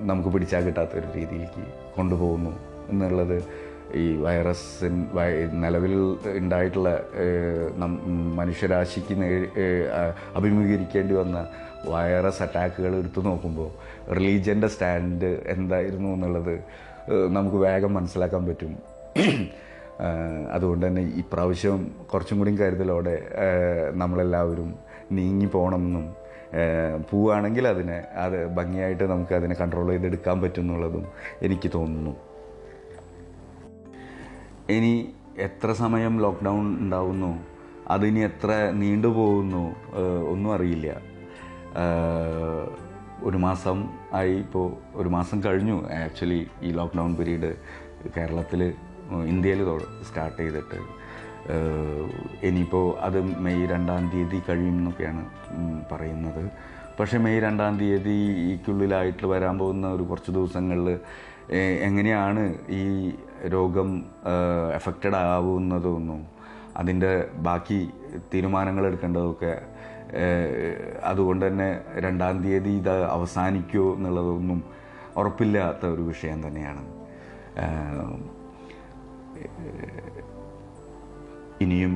നമുക്ക് 0.00 0.28
പിടിച്ചാൽ 0.28 0.64
കിട്ടാത്തൊരു 0.64 1.18
രീതിയിലേക്ക് 1.18 1.62
കൊണ്ടുപോകുന്നു 1.96 2.52
എന്നുള്ളത് 2.90 3.44
ഈ 3.94 4.16
വൈറസിൻ 4.16 5.06
നിലവിൽ 5.52 5.94
ഉണ്ടായിട്ടുള്ള 6.38 7.04
മനുഷ്യരാശിക്ക് 8.34 9.14
അഭിമുഖീകരിക്കേണ്ടി 10.34 11.14
വന്ന 11.14 11.46
വൈറസ് 11.86 12.42
അറ്റാക്കുകൾ 12.42 12.96
എടുത്തു 12.96 13.20
നോക്കുമ്പോൾ 13.20 13.70
റിലീജിയന്റെ 14.14 14.68
സ്റ്റാൻഡ് 14.68 15.38
എന്തായിരുന്നു 15.46 16.08
എന്നുള്ളത് 16.08 16.64
നമുക്ക് 17.08 17.56
വേഗം 17.56 17.94
മനസ്സിലാക്കാൻ 17.94 18.46
പറ്റും. 18.46 18.72
അതുകൊണ്ട് 20.52 20.86
തന്നെ 20.86 21.02
ഇപ്രാവശ്യം 21.02 21.90
കുറച്ചും 22.14 22.38
കൂടി 22.38 22.52
കരുതലോടെ 22.56 23.30
നമ്മളെല്ലാവരും 23.94 24.74
നീങ്ങി 25.12 25.46
പോകണമെന്നും 25.46 26.14
പോവുകയാണെങ്കിൽ 27.10 27.68
അതിനെ 27.68 28.02
അത് 28.16 28.46
ഭംഗിയായിട്ട് 28.46 29.04
നമുക്ക് 29.04 29.34
അതിനെ 29.34 29.54
കൺട്രോൾ 29.54 29.88
ചെയ്തെടുക്കാൻ 29.90 30.40
പറ്റും 30.40 30.60
എന്നുള്ളതും 30.60 31.06
എനിക്ക് 31.42 31.70
തോന്നുന്നു. 31.74 32.16
ഇനി 34.70 35.12
എത്ര 35.38 35.72
സമയം 35.72 36.20
ലോക്ക്ഡൗൺ 36.20 36.78
ഉണ്ടാവുന്നു? 36.78 37.40
അതിനി 37.88 38.20
എത്ര 38.20 38.70
നീണ്ടുപോകുന്നു? 38.70 39.74
ഒന്നും 40.30 40.54
അറിയില്ല. 40.54 41.00
ഒരു 43.22 43.36
മാസം 43.36 43.88
ആയി 44.12 44.34
ഇപ്പോൾ 44.34 44.66
ഒരു 44.94 45.08
മാസം 45.08 45.42
കഴിഞ്ഞു. 45.44 45.76
ആക്ച്വലി 45.90 46.46
ഈ 46.62 46.70
ലോക്ക്ഡൗൺ 46.70 47.16
പീരീഡ് 47.16 47.50
കേരളത്തിൽ 48.16 48.74
ഇന്ത്യയിൽ 49.26 49.62
സ്റ്റാർട്ട് 50.08 50.38
ചെയ്തിട്ട്. 50.42 50.78
ഇനിയിപ്പോൾ 52.46 52.98
അത് 52.98 53.20
മെയ് 53.22 53.68
രണ്ടാം 53.70 54.10
തീയതി 54.14 54.42
കഴിയും 54.48 54.76
എന്നൊക്കെയാണ് 54.78 55.22
പറയുന്നത്. 55.92 56.50
പക്ഷേ 57.00 57.18
മെയ് 57.18 57.40
രണ്ടാം 57.40 57.78
തീയതിക്കുള്ളിലായിട്ട് 57.78 59.26
വരാൻ 59.26 59.58
പോകുന്ന 59.58 59.86
ഒരു 59.88 60.02
കുറച്ച് 60.02 60.30
ദിവസങ്ങളിൽ 60.30 60.98
എങ്ങനെയാണ് 61.80 62.54
ഈ 62.70 63.12
രോഗം 63.48 64.04
എഫക്റ്റഡ് 64.74 65.14
ആവുന്നതെന്നും 65.14 66.26
അതിന്റെ 66.76 67.28
ബാക്കി 67.34 67.90
തീരുമാനങ്ങൾ 68.34 68.86
എടുക്കേണ്ടതൊക്കെ 68.86 69.62
അതുകൊണ്ട് 71.10 71.46
തന്നെ 71.46 71.68
രണ്ടാം 71.98 72.42
തീയതി 72.42 72.72
ഇത് 72.80 72.94
അവസാനിക്കുമോ 73.04 73.94
എന്നുള്ളതൊന്നും 73.94 74.62
ഉറപ്പില്ലാത്ത 75.16 75.86
ഒരു 75.86 76.02
വിഷയം 76.02 76.46
തന്നെയാണ്. 76.46 76.82
ഇനിയും 81.60 81.94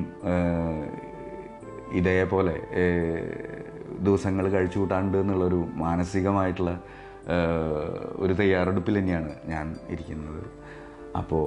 ഇതേപോലെ 1.93 2.57
ദിവസങ്ങൾ 3.99 4.45
കഴിച്ചു 4.49 4.79
കൂട്ടാണ്ട് 4.79 5.17
എന്നുള്ളൊരു 5.19 5.61
മാനസികമായിട്ടുള്ള 5.85 6.73
ഒരു 8.25 8.33
തയ്യാറെടുപ്പിൽ 8.33 8.99
തന്നെയാണ് 8.99 9.31
ഞാൻ 9.47 9.67
ഇരിക്കുന്നത്. 9.91 10.43
അപ്പോൾ 11.17 11.45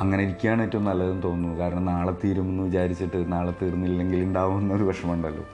അങ്ങനെ 0.00 0.22
ഇരിക്കുകയാണ് 0.22 0.62
ഏറ്റവും 0.62 0.84
നല്ലതെന്ന് 0.84 1.22
തോന്നുന്നു. 1.22 1.58
കാരണം 1.58 1.84
നാളെ 1.84 2.12
തീരുമെന്ന് 2.24 2.62
വിചാരിച്ചിട്ട് 2.62 3.32
നാളെ 3.32 3.52
തീർന്നില്ലെങ്കിൽ 3.62 4.20
ഉണ്ടാവുന്ന 4.22 4.74
ഒരു 4.74 4.82
വിഷമമുണ്ടല്ലോ. 4.82 5.44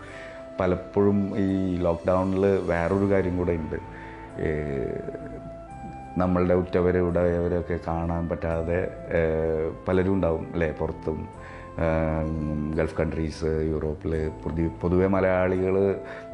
പലപ്പോഴും 0.60 1.18
ഈ 1.38 1.76
ലോക്ക്ഡൗണിൽ 1.76 2.44
വേറൊരു 2.70 3.10
കാര്യം 3.10 3.36
കൂടെ 3.36 3.52
ഉണ്ട്. 3.52 3.78
നമ്മളുടെ 6.18 6.54
ഉറ്റവരെ 6.54 7.00
ഉടയവരെയൊക്കെ 7.00 7.78
കാണാൻ 7.88 8.28
പറ്റാതെ 8.28 8.78
പലരും 9.88 10.14
ഉണ്ടാവും 10.14 10.46
അല്ലേ? 10.52 10.70
പുറത്തും 10.72 11.18
ഗൾഫ് 12.76 12.96
കൺട്രീസ് 13.00 13.50
യൂറോപ്പിൽ 13.70 14.12
പൊതു 14.44 14.62
പൊതുവെ 14.82 15.06
മലയാളികൾ 15.06 15.74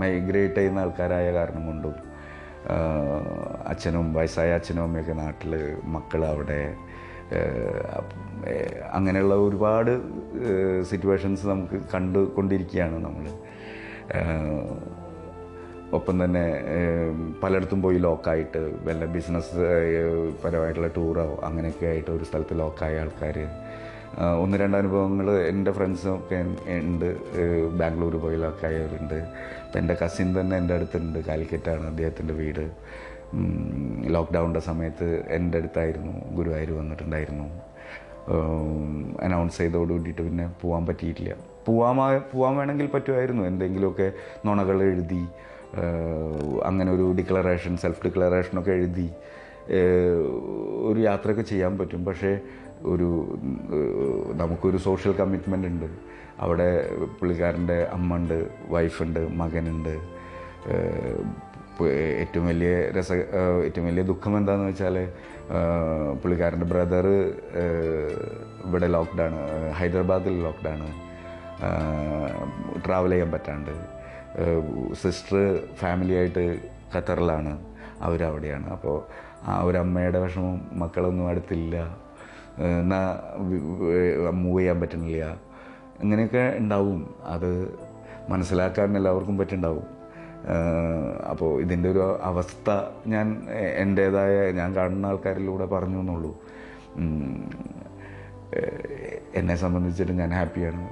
മൈഗ്രേറ്റ് 0.00 0.54
ചെയ്യുന്ന 0.54 0.78
ആൾക്കാരായ 0.78 1.32
കാരണം 1.32 1.66
കൊണ്ടും 1.66 1.94
അച്ഛനും 3.66 4.14
വയസ്സായ 4.14 4.50
അച്ഛനും 4.52 4.82
അമ്മയൊക്കെ 4.82 5.12
നാട്ടിൽ 5.12 5.54
മക്കൾ 5.84 6.24
അവിടെ 6.24 6.60
അങ്ങനെയുള്ള 8.92 9.34
ഒരുപാട് 9.34 9.92
സിറ്റുവേഷൻസ് 10.82 11.46
നമുക്ക് 11.46 11.78
കണ്ടുകൊണ്ടിരിക്കുകയാണ് 11.94 13.04
നമ്മൾ 13.04 13.26
ഒപ്പം 15.92 16.24
തന്നെ 16.24 16.44
പലയിടത്തും 17.42 17.82
പോയി 17.82 17.98
ലോക്കായിട്ട് 17.98 18.60
വല്ല 18.84 19.04
ബിസിനസ് 19.04 19.56
പരമായിട്ടുള്ള 20.44 20.88
ടൂറോ 20.96 21.40
അങ്ങനെയൊക്കെ 21.44 21.86
ആയിട്ട് 21.86 22.10
ഒരു 22.10 22.24
സ്ഥലത്ത് 22.24 22.58
ലോക്കായ 22.58 23.00
ആൾക്കാർ 23.00 23.38
ഒന്ന് 24.42 24.56
രണ്ട് 24.58 24.76
അനുഭവങ്ങൾ 24.76 25.28
എന്റെ 25.50 25.70
ഫ്രണ്ട്സൊക്കെ 25.72 26.38
ഉണ്ട്. 26.80 27.06
ബാംഗ്ലൂർ 27.80 28.16
പോയി 28.16 28.36
ലോക്കായവരുണ്ട് 28.36 29.18
എന്റെ 29.78 29.94
കസിൻ 30.02 30.40
തന്നെ 30.40 30.56
എന്റെ 30.56 30.74
അടുത്തുണ്ട്. 30.74 31.18
കാലിക്കറ്റാണ് 31.28 31.86
അദ്ദേഹത്തിന്റെ 31.86 32.34
വീട്. 32.34 32.64
ലോക്ക്ഡൗണിന്റെ 34.14 34.60
സമയത്ത് 34.60 35.08
എന്റെ 35.28 35.58
അടുത്തായിരുന്നു 35.58 36.12
ഗുരുവായൂർ 36.36 36.70
വന്നിട്ടുണ്ടായിരുന്നു. 36.78 37.46
അനൗൺസ് 39.22 39.58
ചെയ്തോട് 39.58 39.92
കൂടിയിട്ട് 39.92 40.22
പിന്നെ 40.22 40.46
പോകാൻ 40.60 40.86
പറ്റിയിട്ടില്ല. 40.86 41.34
പോവാൻ 41.66 41.96
പോകാൻ 42.32 42.56
വേണമെങ്കിൽ 42.56 42.86
പറ്റുമായിരുന്നു. 42.86 43.42
എന്തെങ്കിലുമൊക്കെ 43.42 44.12
നുണകൾ 44.46 44.82
എഴുതി 44.82 45.22
അങ്ങനെ 46.64 46.92
ഒരു 46.92 47.14
ഡിക്ലറേഷൻ 47.18 47.76
സെൽഫ് 47.76 48.04
ഡിക്ലറേഷനൊക്കെ 48.04 48.70
എഴുതി 48.70 49.08
ഒരു 50.90 51.00
യാത്രയൊക്കെ 51.00 51.42
ചെയ്യാൻ 51.42 51.78
പറ്റും. 51.78 52.04
പക്ഷേ 52.04 52.38
ഒരു 52.82 53.08
നമുക്കൊരു 54.34 54.76
സോഷ്യൽ 54.76 55.12
കമ്മിറ്റ്മെന്റ് 55.12 55.68
ഉണ്ട്. 55.68 55.88
അവിടെ 56.40 56.68
പുള്ളിക്കാരന്റെ 57.20 57.78
അമ്മ 57.92 58.16
ഉണ്ട് 58.16 58.38
വൈഫുണ്ട് 58.68 59.20
മകനുണ്ട്. 59.40 59.94
ഏറ്റവും 61.80 62.46
വലിയ 62.46 62.90
രസ 62.90 63.12
ഏറ്റവും 63.12 63.86
വലിയ 63.86 64.02
ദുഃഖം 64.02 64.36
എന്താണെന്ന് 64.36 64.68
വെച്ചാൽ 64.68 65.12
പുള്ളിക്കാരന്റെ 66.22 66.66
ബ്രദർ 66.66 67.06
ഇവിടെ 68.66 68.86
ലോക്ക്ഡൗൺ 68.86 69.34
ഹൈദരാബാദിൽ 69.72 70.42
ലോക്ക്ഡൗൺ 70.42 70.80
ട്രാവൽ 72.86 73.10
ചെയ്യാൻ 73.10 73.30
പറ്റാണ്ട്. 73.30 73.70
സിസ്റ്റർ 75.02 75.60
ഫാമിലിയായിട്ട് 75.76 76.44
ഖത്തറിലാണ്. 76.96 77.52
അവരവിടെയാണ്. 78.00 78.70
അപ്പോൾ 78.70 78.96
ആ 79.46 79.62
ഒരു 79.62 79.78
അമ്മയുടെ 79.78 80.18
വിഷമം 80.18 80.60
മക്കളൊന്നും 80.72 81.28
അടുത്തില്ല. 81.28 81.76
എന്നാൽ 82.80 83.08
മൂവ് 84.30 84.60
ചെയ്യാൻ 84.60 84.80
പറ്റുന്നില്ല 84.80 85.36
ഇങ്ങനെയൊക്കെ 86.02 86.56
ഉണ്ടാവും. 86.58 87.14
അത് 87.24 87.50
മനസ്സിലാക്കാൻ 88.28 88.96
എല്ലാവർക്കും 88.96 89.38
പറ്റുന്നുണ്ടാവും 89.38 90.01
അപ്പോൾ 91.30 91.60
ഇതിന്റെ 91.60 91.90
ഒരു 91.90 92.18
അവസ്ഥ 92.22 92.70
ഞാൻ 93.06 93.46
എന്റേതായ 93.76 94.50
ഞാൻ 94.50 94.74
കാണുന്ന 94.76 95.06
ആൾക്കാരിലൂടെ 95.06 95.66
പറഞ്ഞു 95.66 96.00
എന്നുള്ളൂ. 96.00 96.42
എന്നെ 99.34 99.56
സംബന്ധിച്ചിട്ട് 99.56 100.12
ഞാൻ 100.12 100.32
ഹാപ്പിയാണ്. 100.32 100.90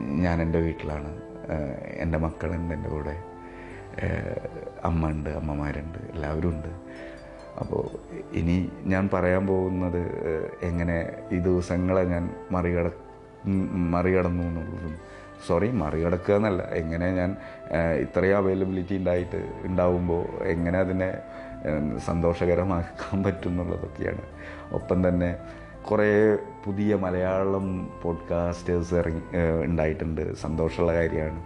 ഞാൻ 0.00 0.42
എന്റെ 0.42 0.58
വീട്ടിലാണ്. 0.58 1.20
എന്റെ 1.96 2.18
മക്കളുണ്ട് 2.18 2.74
എന്റെ 2.74 2.88
കൂടെ. 2.88 3.16
അമ്മ 4.84 5.10
ഉണ്ട് 5.10 5.30
അമ്മമാരുണ്ട് 5.30 5.98
എല്ലാവരും 5.98 6.48
ഉണ്ട്. 6.48 6.68
അപ്പോൾ 7.60 7.88
ഇനി 8.32 8.72
ഞാൻ 8.84 9.08
പറയാൻ 9.12 9.46
പോകുന്നത് 9.46 10.02
എങ്ങനെ 10.62 11.12
ഈ 11.32 11.38
ദിവസങ്ങളെ 11.38 12.04
ഞാൻ 12.04 12.30
മറികട 12.50 12.90
മറികടന്നു 13.94 14.42
എന്നുള്ളതും 14.42 15.13
സോറി 15.46 15.70
മറികടക്കുക 15.70 16.34
എന്നല്ല. 16.34 16.62
എങ്ങനെ 16.62 17.14
ഞാൻ 17.14 17.36
ഇത്രയും 17.98 18.36
അവൈലബിലിറ്റി 18.36 18.96
ഉണ്ടായിട്ട് 18.96 19.52
ഉണ്ടാവുമ്പോൾ 19.62 20.24
എങ്ങനെ 20.42 20.78
അതിനെ 20.78 21.18
സന്തോഷകരമാക്കാൻ 22.06 23.22
പറ്റും 23.22 23.48
എന്നുള്ളതൊക്കെയാണ് 23.48 24.20
ഒപ്പം 24.72 25.08
തന്നെ 25.08 25.36
കുറേ 25.90 26.36
പുതിയ 26.64 26.94
മലയാളം 26.94 27.90
പോഡ്കാസ്റ്റേഴ്സ് 28.02 28.94
ഇറങ്ങി 28.94 29.22
ഉണ്ടായിട്ടുണ്ട്. 29.64 30.36
സന്തോഷമുള്ള 30.36 30.94
കാര്യമാണ്. 30.94 31.42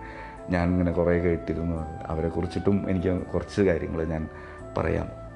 ഞാൻ 0.51 0.69
ഇങ്ങനെ 0.69 0.93
കുറേ 0.93 1.19
കേട്ടിരുന്നു. 1.19 1.87
അവരെക്കുറിച്ചിട്ടും 2.07 2.91
എനിക്ക് 2.91 3.27
കുറച്ച് 3.27 3.61
കാര്യങ്ങൾ 3.63 4.05
ഞാൻ 4.05 4.29
പറയാം. 4.79 5.28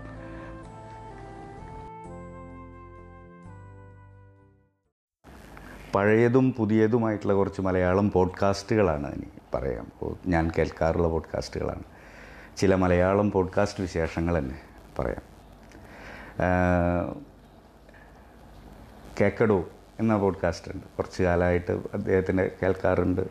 പഴയതും 5.95 6.53
പുതിയതുമായിട്ടുള്ള 6.53 7.33
കുറച്ച് 7.33 7.61
മലയാളം 7.61 8.11
പോഡ്കാസ്റ്റുകളാണ് 8.11 9.15
ഇനി 9.15 9.27
പറയാം. 9.55 10.17
ഞാൻ 10.27 10.51
കേൾക്കാറുള്ള 10.59 11.09
പോഡ്കാസ്റ്റുകളാണ്. 11.09 11.83
ചില 12.57 12.75
മലയാളം 12.75 13.31
പോഡ്കാസ്റ്റ് 13.31 13.81
വിശേഷങ്ങൾ 13.81 14.39
തന്നെ 14.39 14.61
പറയാം. 14.99 15.23
കേക്കടോ 19.21 19.69
എന്ന 20.01 20.17
പോഡ്കാസ്റ്റ് 20.17 20.73
ഉണ്ട്. 20.73 20.85
കുറച്ച് 20.97 21.23
കാലമായിട്ട് 21.23 21.73
അദ്ദേഹത്തിന്റെ 21.95 22.51
കേൾക്കാറുണ്ട്. 22.63 23.29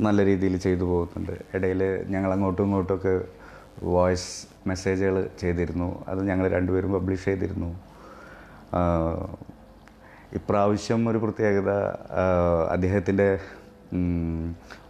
നല്ല 0.00 0.24
രീതിയിൽ 0.24 0.56
ചെയ്തു 0.56 0.84
പോകുന്നുണ്ട്. 0.84 1.42
ഇടയിൽ 1.54 2.04
ഞങ്ങൾ 2.08 2.32
അങ്ങോട്ടും 2.32 2.62
ഇങ്ങോട്ടുമൊക്കെ 2.62 3.20
വോയിസ് 3.82 4.46
മെസ്സേജുകൾ 4.68 5.30
ചെയ്തിരുന്നു. 5.38 6.04
അത് 6.08 6.28
ഞങ്ങൾ 6.28 6.48
രണ്ടുപേരും 6.48 6.92
പബ്ലിഷ് 6.92 7.24
ചെയ്തിരുന്നു. 7.24 7.80
ഇപ്രാവശ്യം 10.34 11.08
ഒരു 11.08 11.18
പ്രത്യേകത 11.18 11.70
അദ്ദേഹത്തിന്റെ 12.70 13.38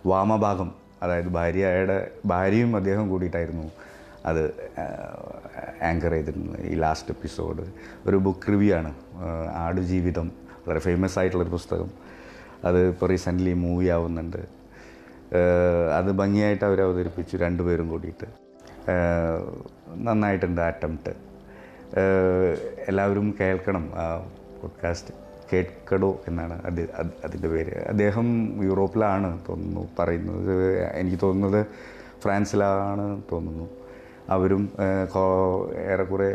വാമഭാഗം 0.06 0.72
അതായത് 1.02 1.28
ഭാര്യയുടെ 1.28 2.10
ഭാര്യയും 2.26 2.76
അദ്ദേഹം 2.76 3.08
കൂടിയിട്ടായിരുന്നു 3.08 3.70
അത് 4.26 4.54
ആങ്കർ 5.82 6.10
ചെയ്തിരുന്നത്. 6.10 6.66
ഈ 6.66 6.74
ലാസ്റ്റ് 6.74 7.10
എപ്പിസോഡ് 7.10 7.62
ഒരു 8.06 8.16
ബുക്ക് 8.16 8.48
റിവ്യൂ 8.48 8.74
ആണ്. 8.74 8.94
ജീവിതം 8.94 9.48
ആടുജീവിതം 9.48 10.32
വളരെ 10.66 10.80
ഫേമസ് 10.80 11.18
ആയിട്ടുള്ളൊരു 11.18 11.50
പുസ്തകം. 11.50 11.90
അത് 12.64 12.88
ഇപ്പോൾ 12.88 13.08
റീസെന്റ്ലി 13.08 13.52
മൂവി 13.52 13.86
ആവുന്നുണ്ട്. 13.86 14.46
അത് 15.96 16.12
ഭംഗിയായിട്ട് 16.12 16.64
അവർ 16.64 16.80
അവതരിപ്പിച്ചു 16.80 17.36
രണ്ടുപേരും 17.36 17.88
കൂടിയിട്ട്. 17.88 18.26
നന്നായിട്ടുണ്ട് 19.94 20.60
അറ്റംപ്റ്റ് 20.60 21.10
എല്ലാവരും 22.88 23.34
കേൾക്കണം 23.40 23.92
ആ 23.94 24.18
പോഡ്കാസ്റ്റ് 24.62 25.14
കേൾക്കടോ 25.52 26.20
എന്നാണ് 26.28 26.62
അത് 26.64 26.80
അതിന്റെ 27.24 27.48
പേര്. 27.48 27.74
അദ്ദേഹം 27.88 28.26
യൂറോപ്പിലാണ് 28.64 29.40
തോന്നുന്നു 29.48 29.88
പറയുന്നത്. 29.98 30.54
എനിക്ക് 31.00 31.18
തോന്നുന്നത് 31.22 31.66
ഫ്രാൻസിലാണ് 32.22 33.22
തോന്നുന്നു. 33.32 33.68
അവരും 34.30 34.62
ഏറെക്കുറെ 35.92 36.30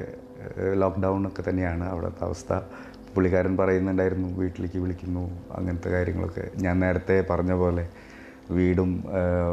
ലോക്ക്ഡൗൺ 0.73 1.27
ഒക്കെ 1.27 1.43
തന്നെയാണ് 1.49 1.83
അവിടുത്തെ 1.83 2.23
അവസ്ഥ. 2.23 2.53
പുള്ളിക്കാരൻ 3.15 3.57
പറയുന്നുണ്ടായിരുന്നു 3.57 4.27
വീട്ടിലേക്ക് 4.37 4.79
വിളിക്കുന്നു 4.79 5.23
അങ്ങനത്തെ 5.51 5.89
കാര്യങ്ങളൊക്കെ. 5.89 6.43
ഞാൻ 6.55 6.75
നേരത്തെ 6.79 7.15
പറഞ്ഞ 7.29 7.53
പോലെ 7.53 7.87
വീടും 8.51 8.91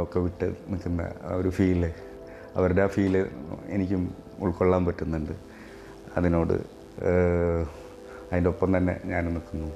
ഒക്കെ 0.03 0.19
വിട്ട് 0.19 0.49
നിൽക്കുന്ന 0.69 1.03
ഒരു 1.37 1.49
ഫീൽ 1.49 1.83
അവരുടെ 2.57 2.83
ആ 2.83 2.87
ഫീൽ 2.87 3.15
എനിക്കും 3.69 4.03
ഉൾക്കൊള്ളാൻ 4.41 4.85
പറ്റുന്നുണ്ട്. 4.85 5.33
അതിനോട് 6.17 6.53
അതിന്റെ 8.33 8.51
ഒപ്പം 8.51 8.77
തന്നെ 8.77 9.01
ഞാൻ 9.05 9.35
നിൽക്കുന്നു. 9.35 9.73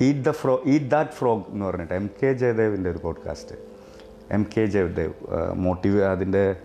Eat 0.00 0.20
the 0.20 0.30
fro 0.30 0.62
eat 0.66 0.90
that 0.90 1.10
frog 1.10 1.44
എന്ന് 1.48 1.66
പറഞ്ഞിട്ട് 1.66 1.94
എം 1.94 2.10
കെ 2.22 2.32
ജയദേവിന്റെ 2.32 2.90
ഒരു 2.90 2.98
podcast 2.98 3.56
M 4.30 4.46
K 4.56 4.66
Jayadev 4.66 5.12
motive 5.54 6.02
അതിന്റെ 6.02 6.56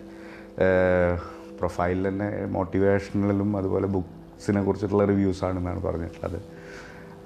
പ്രൊഫൈലിൽ 1.58 2.08
തന്നെ 2.08 2.46
മോട്ടിവേഷനിലും 2.46 3.56
അതുപോലെ 3.56 3.86
ബുക്സിനെ 3.86 4.62
കുറിച്ചിട്ടുള്ള 4.62 5.04
റിവ്യൂസ് 5.04 5.44
ആണെന്നാണ് 5.44 5.82
പറഞ്ഞിട്ടുള്ളത്. 5.82 6.42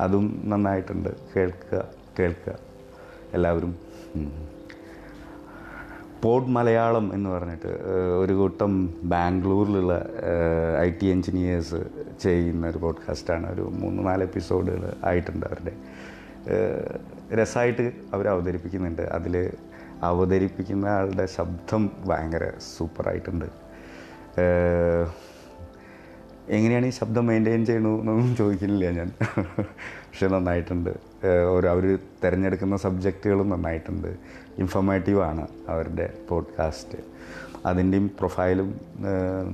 അതും 0.01 0.43
നന്നായിട്ടുണ്ട്. 0.45 1.09
കേൾക്കുക 1.37 1.88
കേൾക്കുക. 2.19 2.59
എല്ലാവരും. 3.35 3.77
പോഡ് 6.22 6.48
മലയാളം 6.48 7.14
എന്ന് 7.14 7.30
പറഞ്ഞിട്ട് 7.30 7.68
ഒരു 8.18 8.33
കൂട്ടം 8.33 8.94
ബാംഗ്ലൂരിലുള്ള 9.02 10.06
ഐ 10.78 10.90
ടി 10.90 11.06
എൻജിനീയേഴ്സ് 11.06 11.74
ചെയ്യുന്ന 12.22 12.68
ഒരു 12.68 12.78
പോഡ്കാസ്റ്റാണ്. 12.78 13.54
ഒരു 13.54 13.61
മൂന്ന് 13.61 14.06
നാല് 14.06 14.22
എപ്പിസോഡുകൾ 14.22 14.92
ആയിട്ടുണ്ട് 15.04 15.46
അവരുടെ. 15.46 15.72
രസമായിട്ട് 17.35 17.92
അവർ 18.14 18.28
അവതരിപ്പിക്കുന്നുണ്ട്. 18.28 19.02
അതിൽ 19.02 19.50
അവതരിപ്പിക്കുന്ന 20.02 20.87
ആളുടെ 20.87 21.26
ശബ്ദം 21.26 21.90
ഭയങ്കര 22.04 22.50
സൂപ്പറായിട്ടുണ്ട്. 22.76 23.44
എങ്ങനെയാണ് 26.48 26.87
ഈ 26.87 26.90
ശബ്ദം 26.90 27.26
മെയിന്റെയിൻ 27.26 27.66
ചെയ്യണമെന്നൊന്നും 27.66 28.37
ചോദിക്കുന്നില്ല 28.37 28.90
ഞാൻ. 28.90 29.12
പക്ഷെ 29.80 30.26
നന്നായിട്ടുണ്ട്. 30.26 31.10
ഒരു 31.26 31.66
അവർ 31.66 31.98
തിരഞ്ഞെടുക്കുന്ന 32.24 32.76
സബ്ജക്റ്റുകളും 32.76 33.48
നന്നായിട്ടുണ്ട്. 33.48 34.16
ഇൻഫോർമേറ്റീവാണ് 34.59 35.46
അവരുടെ 35.68 36.14
പോഡ്കാസ്റ്റ് 36.28 36.98
അതിന്റെയും 37.66 38.09
പ്രൊഫൈലും 38.09 38.80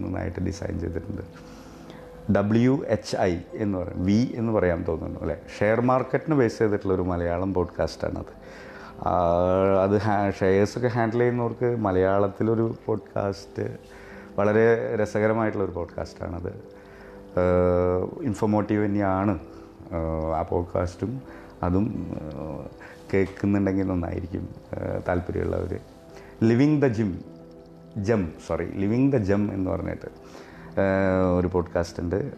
നന്നായിട്ട് 0.03 0.41
ഡിസൈൻ 0.41 0.81
ചെയ്തിട്ടുണ്ട്. 0.81 1.23
ഡബ്ല്യു 2.33 2.85
എച്ച് 2.87 3.17
ഐ 3.17 3.39
എന്ന് 3.55 3.79
പറയും. 3.79 4.05
വി 4.05 4.33
എന്ന് 4.35 4.53
പറയാൻ 4.53 4.85
തോന്നുന്നു 4.89 5.21
അല്ലേ? 5.21 5.41
ഷെയർ 5.59 5.81
മാർക്കറ്റിന് 5.81 6.35
ബേസ് 6.35 6.59
ചെയ്തിട്ടുള്ള 6.59 6.95
ഒരു 6.95 7.03
മലയാളം 7.03 7.55
പോഡ്കാസ്റ്റാണത് 7.55 8.33
അത് 9.83 10.01
ഷെയർസൊക്കെ 10.41 10.89
ഹാൻഡിൽ 10.89 11.19
ചെയ്യുന്നവർക്ക് 11.19 11.77
മലയാളത്തിലൊരു 11.77 12.75
പോഡ്കാസ്റ്റ് 12.87 13.79
വളരെ 14.39 14.97
രസകരമായിട്ടുള്ളൊരു 14.97 15.73
പോഡ്കാസ്റ്റാണത് 15.73 16.53
ഇൻഫോർമോട്ടീവ് 18.23 18.87
തന്നെയാണ്. 18.87 19.39
ആ 20.37 20.43
പോഡ്കാസ്റ്റും 20.43 21.23
അതും 21.63 21.87
കേൾക്കുന്നുണ്ടെങ്കിൽ 23.15 23.87
നന്നായിരിക്കും 23.87 24.49
താല്പര്യമുള്ളവർ. 25.09 25.79
Living 26.43 26.83
the 26.83 26.87
gym 26.87 27.19
jam 27.97 28.33
sorry 28.47 28.65
living 28.65 29.13
the 29.13 29.17
jam 29.17 29.53
എന്ന് 29.53 29.71
പറഞ്ഞിട്ട് 29.71 30.09
ഒരു 31.39 31.47
പോഡ്കാസ്റ്റ് 31.47 32.03
ഉണ്ട്. 32.03 32.33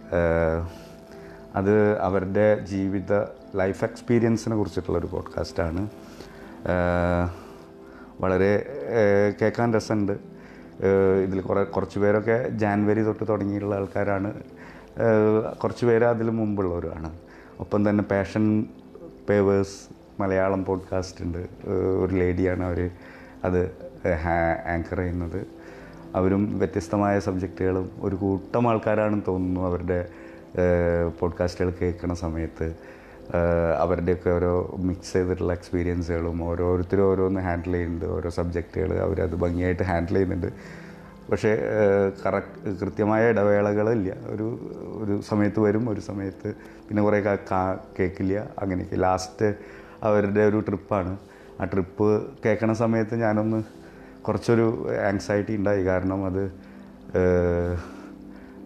അത് 1.54 1.98
അവരുടെ 1.98 2.64
ജീവിത 2.64 3.22
ലൈഫ് 3.56 3.84
എക്സ്പീരിയൻസിനെ 3.84 4.56
കുറിച്ചിട്ടുള്ളൊരു 4.56 5.06
പോഡ്കാസ്റ്റാണ് 5.06 5.88
വളരെ 8.20 8.66
കേൾക്കാൻ 9.42 9.74
രസമുണ്ട്. 9.74 10.12
ഇതിൽ 11.22 11.40
കുറേ 11.40 11.64
കുറച്ച് 11.64 11.98
പേരൊക്കെ 11.98 12.48
ജാൻവരി 12.48 13.02
തൊട്ട് 13.02 13.28
തുടങ്ങിയിട്ടുള്ള 13.28 13.74
ആൾക്കാരാണ്. 13.74 14.42
കുറച്ച് 15.62 15.86
പേര് 15.86 16.04
അതിൽ 16.04 16.30
മുമ്പുള്ളവരാണ് 16.30 17.18
ഒപ്പം 17.60 17.90
തന്നെ 17.90 18.04
പാഷൻ 18.04 18.66
പേവേഴ്സ് 19.28 19.94
മലയാളം 20.22 20.64
പോഡ്കാസ്റ്റ് 20.64 21.24
ഉണ്ട്. 21.24 21.38
ഒരു 22.04 22.14
ലേഡിയാണ് 22.14 22.64
അവർ 22.64 22.90
അത് 23.44 23.60
ആങ്കർ 24.66 24.98
ചെയ്യുന്നത്. 24.98 25.46
അവരും 26.14 26.58
വ്യത്യസ്തമായ 26.58 27.20
സബ്ജക്റ്റുകളും 27.20 27.90
ഒരു 28.00 28.16
കൂട്ടം 28.16 28.68
ആൾക്കാരാണെന്ന് 28.68 29.22
തോന്നുന്നു 29.28 29.60
അവരുടെ 29.60 30.08
പോഡ്കാസ്റ്റുകൾ 31.20 31.72
കേൾക്കുന്ന 31.82 32.14
സമയത്ത്. 32.14 32.74
അവരുടെയൊക്കെ 33.78 34.30
ഓരോ 34.30 34.74
മിക്സ് 34.78 35.12
ചെയ്തിട്ടുള്ള 35.12 35.52
എക്സ്പീരിയൻസുകളും 35.52 36.44
ഓരോരുത്തരും 36.44 37.02
ഓരോന്ന് 37.02 37.40
ഹാൻഡിൽ 37.40 37.72
ചെയ്യുന്നുണ്ട്. 37.72 38.04
ഓരോ 38.04 38.30
സബ്ജക്റ്റുകൾ 38.30 38.94
അവരത് 38.98 39.34
ഭംഗിയായിട്ട് 39.34 39.82
ഹാൻഡിൽ 39.82 40.14
ചെയ്യുന്നുണ്ട്. 40.14 40.46
പക്ഷേ 41.30 41.58
കറക്റ്റ് 42.26 42.80
കൃത്യമായ 42.80 43.28
ഇടവേളകളില്ല. 43.28 44.14
ഒരു 44.26 44.72
ഒരു 45.02 45.20
സമയത്ത് 45.20 45.60
വരും 45.60 45.90
ഒരു 45.90 46.00
സമയത്ത് 46.00 46.54
പിന്നെ 46.88 47.02
കുറേ 47.02 47.18
കേൾക്കില്ല 47.98 48.34
അങ്ങനെയൊക്കെ. 48.62 48.96
ലാസ്റ്റ് 49.06 49.48
അവരുടെ 50.08 50.42
ഒരു 50.50 50.58
ട്രിപ്പാണ് 50.68 51.12
ആ 51.60 51.64
ട്രിപ്പ് 51.64 52.08
കേൾക്കണ 52.44 52.72
സമയത്ത് 52.82 53.14
ഞാനൊന്ന് 53.24 53.60
കുറച്ചൊരു 54.26 54.66
ആങ്സൈറ്റി 55.08 55.52
ഉണ്ടായി. 55.56 55.82
കാരണം 55.90 56.20
അത് 56.30 56.42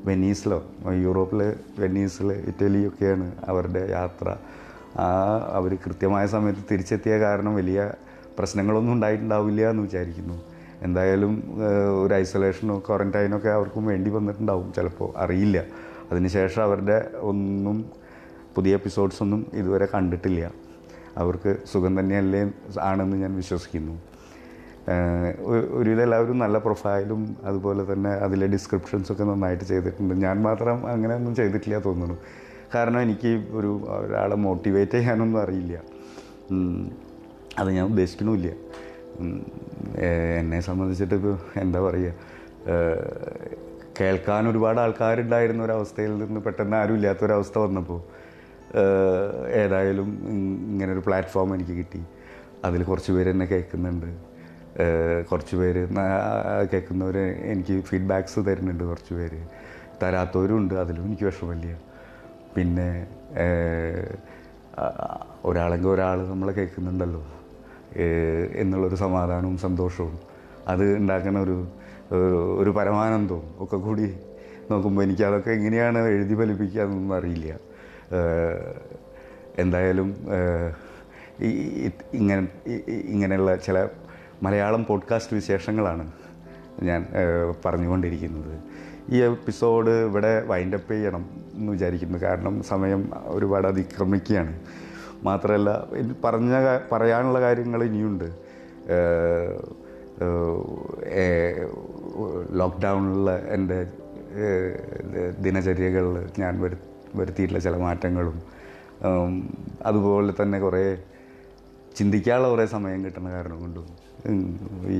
വെനീസിലോ 0.08 0.58
യൂറോപ്പിൽ 1.02 1.40
വെനീസിൽ 1.78 2.28
ഇറ്റലിയൊക്കെയാണ് 2.50 3.26
അവരുടെ 3.50 3.82
യാത്ര. 3.90 4.28
ആ 5.04 5.08
അവർ 5.58 5.72
കൃത്യമായ 5.84 6.24
സമയത്ത് 6.32 6.62
തിരിച്ചെത്തിയ 6.70 7.14
കാരണം 7.24 7.52
വലിയ 7.60 7.80
പ്രശ്നങ്ങളൊന്നും 8.38 8.92
ഉണ്ടായിട്ടുണ്ടാവില്ല 8.92 9.62
എന്ന് 9.70 9.82
വിചാരിക്കുന്നു. 9.82 10.36
എന്തായാലും 10.86 11.32
ഒരു 12.02 12.12
ഐസൊലേഷനോ 12.14 12.76
ക്വാറന്റൈനോ 12.86 13.36
ഒക്കെ 13.36 13.50
അവർക്കും 13.58 13.84
വേണ്ടി 13.90 14.10
വന്നിട്ടുണ്ടാവും. 14.10 14.68
ചിലപ്പോൾ 14.76 15.08
അറിയില്ല. 15.24 15.58
അതിനുശേഷം 16.10 16.62
അവരുടെ 16.62 16.98
ഒന്നും 17.30 17.76
പുതിയ 18.56 18.72
എപ്പിസോഡ്സൊന്നും 18.78 19.40
ഇതുവരെ 19.60 19.86
കണ്ടിട്ടില്ല. 19.94 20.42
അവർക്ക് 21.22 21.50
സുഖം 21.72 21.92
തന്നെയല്ലേ 22.00 22.42
ആണെന്ന് 22.88 23.16
ഞാൻ 23.22 23.32
വിശ്വസിക്കുന്നു. 23.40 23.94
ഒരുവിധം 25.80 26.04
എല്ലാവരും 26.04 26.38
നല്ല 26.44 26.56
പ്രൊഫൈലും 26.66 27.20
അതുപോലെ 27.48 27.82
തന്നെ 27.92 28.12
അതിലെ 28.26 28.46
ഡിസ്ക്രിപ്ഷൻസൊക്കെ 28.54 29.24
നന്നായിട്ട് 29.30 29.64
ചെയ്തിട്ടുണ്ട്. 29.72 30.14
ഞാൻ 30.24 30.36
മാത്രം 30.46 30.78
അങ്ങനെയൊന്നും 30.92 31.34
ചെയ്തിട്ടില്ല 31.40 31.78
തോന്നുന്നു. 31.88 32.16
കാരണം 32.74 33.00
എനിക്ക് 33.06 33.32
ഒരു 33.58 33.70
ഒരാളെ 33.98 34.36
മോട്ടിവേറ്റ് 34.46 34.96
ചെയ്യാനൊന്നും 34.98 35.40
അറിയില്ല. 35.44 35.76
അത് 37.60 37.70
ഞാൻ 37.76 37.84
ഉദ്ദേശിക്കണമില്ല 37.92 38.48
എന്നെ 40.40 40.58
സംബന്ധിച്ചിട്ട് 40.68 41.16
എന്താ 41.62 41.80
പറയുക 41.86 42.12
കേൾക്കാൻ 43.98 44.42
ഒരുപാട് 44.50 44.78
ആൾക്കാരുണ്ടായിരുന്ന 44.82 45.62
ഒരവസ്ഥയിൽ 45.66 46.12
നിന്ന് 46.24 46.40
പെട്ടെന്ന് 46.46 46.76
ആരും 46.80 46.96
ഇല്ലാത്തൊരവസ്ഥ 46.98 47.56
വന്നപ്പോൾ 47.64 48.00
ഏതായാലും 49.52 50.04
ഇങ്ങനെ 50.04 50.72
ഇങ്ങനൊരു 50.72 51.02
പ്ലാറ്റ്ഫോം 51.06 51.54
എനിക്ക് 51.54 51.70
കിട്ടി. 51.70 52.02
അതിൽ 52.64 52.82
കുറച്ച് 52.82 53.12
പേര് 53.12 53.30
എന്നെ 53.30 53.46
കേൾക്കുന്നുണ്ട്. 53.46 54.32
കുറച്ച് 55.30 55.56
പേര് 55.56 55.88
കേൾക്കുന്നവർ 56.72 57.18
എനിക്ക് 57.18 57.84
ഫീഡ്ബാക്ക്സ് 57.84 58.40
തരുന്നുണ്ട് 58.46 58.84
കുറച്ച് 58.84 59.14
പേര്. 59.14 59.46
തരാത്തവരും 60.02 60.56
ഉണ്ട് 60.56 60.74
അതിലും 60.74 61.04
എനിക്ക് 61.04 61.24
വിഷമമില്ല. 61.24 61.78
പിന്നെ 62.56 63.06
ഒരാളെങ്കിൽ 65.44 65.88
ഒരാൾ 65.88 66.28
നമ്മളെ 66.28 66.52
കേൾക്കുന്നുണ്ടല്ലോ. 66.52 67.26
എന്നുള്ളൊരു 68.54 68.94
സമാധാനവും 68.94 69.58
സന്തോഷവും. 69.58 70.18
അത് 70.68 70.96
ഉണ്ടാക്കുന്ന 70.96 71.38
ഒരു 71.38 71.68
ഒരു- 72.60 72.72
പരമാനന്ദവും 72.72 73.54
ഒക്കെ 73.58 73.76
കൂടി 73.76 74.14
നോക്കുമ്പോൾ 74.70 75.02
എനിക്ക് 75.02 75.22
അതൊക്കെ 75.22 75.50
എങ്ങനെയാണ് 75.50 75.98
എഴുതി 75.98 76.34
ഫലിപ്പിക്കുക 76.34 76.82
എന്നൊന്നും 76.82 77.16
അറിയില്ല. 77.16 77.71
എന്തായാലും 79.58 80.16
ഈ- 81.40 81.90
ഇങ്ങനെ 82.14 82.48
ഇങ്ങനെയുള്ള 82.88 83.56
ചില 83.56 83.88
മലയാളം 84.42 84.84
പോഡ്കാസ്റ്റ് 84.84 85.34
വിശേഷങ്ങളാണ് 85.34 86.12
ഞാൻ 86.82 87.06
പറഞ്ഞുകൊണ്ടിരിക്കുന്നത്. 87.64 88.58
ഈ 89.10 89.20
എപ്പിസോഡ് 89.20 89.90
ഇവിടെ 89.90 90.42
വൈൻഡപ്പ് 90.46 90.92
ചെയ്യണം 90.92 91.30
എന്ന് 91.54 91.72
വിചാരിക്കുന്നു. 91.72 92.18
കാരണം 92.18 92.62
സമയം 92.62 93.10
ഒരുപാട് 93.26 93.66
അതിക്രമിക്കുകയാണ്. 93.66 94.60
മാത്രമല്ല 95.22 95.86
പറഞ്ഞ 96.24 96.52
പറയാനുള്ള 96.92 97.40
കാര്യങ്ങൾ 97.40 97.84
ഇനിയുണ്ട്. 97.84 98.24
ലോക്ക്ഡൗണിലുള്ള 102.50 103.36
എന്റെ 103.36 103.86
ദിനചര്യകളിൽ 105.40 106.28
ഞാൻ 106.38 106.60
വരു 106.60 106.76
വരുത്തിയിട്ടുള്ള 107.16 107.60
ചില 107.66 107.76
മാറ്റങ്ങളും 107.76 108.36
അതുപോലെ 109.86 110.32
തന്നെ 110.42 110.58
കുറേ 110.60 110.82
ചിന്തിക്കാനുള്ള 111.96 112.48
കുറേ 112.48 112.66
സമയം 112.76 113.00
കിട്ടുന്ന 113.04 113.28
കാരണം 113.30 113.58
കൊണ്ടും 113.60 113.86
ഈ 114.96 114.98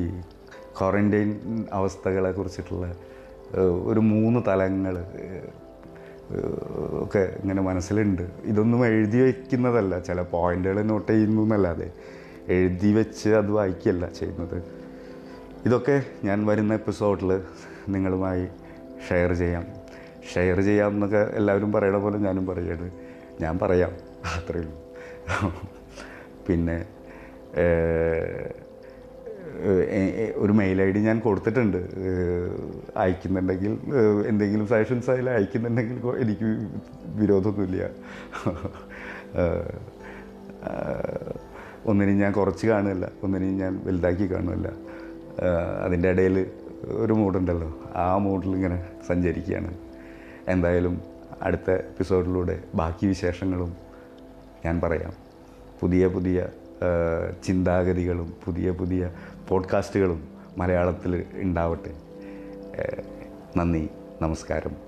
ക്വാറന്റൈൻ 0.78 1.30
അവസ്ഥകളെ 1.72 2.30
കുറിച്ചിട്ടുള്ള 2.32 2.86
ഒരു 3.90 4.00
മൂന്ന് 4.12 4.40
തലങ്ങൾ 4.48 4.96
ഒക്കെ 7.02 7.22
ഇങ്ങനെ 7.42 7.62
മനസ്സിലുണ്ട്. 7.62 8.22
ഇതൊന്നും 8.50 8.80
എഴുതി 8.86 9.18
വയ്ക്കുന്നതല്ല 9.22 9.94
ചില 10.08 10.20
പോയിന്റുകൾ 10.34 10.78
നോട്ട് 10.82 11.08
ചെയ്യുന്നു 11.12 11.42
എന്നല്ലാതെ 11.42 11.88
എഴുതി 12.56 12.90
വെച്ച് 12.92 13.28
അത് 13.40 13.50
വായിക്കല്ല 13.50 14.04
ചെയ്യുന്നത്. 14.18 14.56
ഇതൊക്കെ 15.66 15.96
ഞാൻ 16.24 16.38
വരുന്ന 16.46 16.72
എപ്പിസോഡിൽ 16.80 17.30
നിങ്ങളുമായി 17.94 18.44
ഷെയർ 19.08 19.32
ചെയ്യാം. 19.42 19.66
ഷെയർ 20.30 20.58
ചെയ്യാം 20.68 20.90
എന്നൊക്കെ 20.96 21.22
എല്ലാവരും 21.38 21.70
പറയണ 21.76 21.96
പോലെ 22.04 22.18
ഞാനും 22.26 22.44
പറയാണ്. 22.50 22.88
ഞാൻ 23.42 23.54
പറയാം. 23.62 23.92
അത്രയേ 24.38 24.64
ഉള്ളൂ. 24.64 25.52
പിന്നെ 26.48 26.76
ഒരു 30.42 30.52
മെയിൽ 30.58 30.78
ഐ 30.82 30.86
ഡി 30.94 31.00
ഞാൻ 31.06 31.18
കൊടുത്തിട്ടുണ്ട്. 31.24 31.78
അയക്കുന്നുണ്ടെങ്കിൽ 33.02 33.72
എന്തെങ്കിലും 34.30 34.66
സജഷൻസ് 34.72 35.10
അതിൽ 35.14 35.26
അയക്കുന്നുണ്ടെങ്കിൽ 35.30 35.98
എനിക്ക് 36.22 36.48
വിരോധമൊന്നുമില്ല. 37.20 37.82
ഒന്നിനും 41.90 42.16
ഞാൻ 42.22 42.32
കുറച്ച് 42.32 42.66
കാണുമല്ല 42.66 43.04
ഒന്നിനും 43.24 43.54
ഞാൻ 43.62 43.72
വലുതാക്കി 43.86 44.26
കാണുമല്ല 44.32 44.68
ആഹ്, 45.46 45.76
അതിന്റെ 45.84 46.08
ഇടയിൽ 46.14 46.36
ഒരു 47.04 47.12
മൂഡുണ്ടല്ലോ. 47.12 47.70
ആ 48.04 48.06
മൂഡിൽ 48.24 48.52
ഇങ്ങനെ 48.58 48.78
സഞ്ചരിക്കുകയാണ്. 49.08 49.72
എന്തായാലും 50.48 51.00
അടുത്ത 51.42 51.70
എപ്പിസോഡിലൂടെ 51.70 52.62
ബാക്കി 52.74 53.06
വിശേഷങ്ങളും 53.06 53.76
ഞാൻ 54.64 54.80
പറയാം. 54.80 55.12
പുതിയ 55.80 56.06
പുതിയ 56.06 56.48
ചിന്താഗതികളും 57.44 58.34
പുതിയ 58.44 58.70
പുതിയ 58.70 59.10
പോഡ്കാസ്റ്റുകളും 59.48 60.28
മലയാളത്തിൽ 60.58 61.24
ഉണ്ടാവട്ടെ. 61.34 61.94
നന്ദി 63.56 63.88
നമസ്കാരം. 64.22 64.81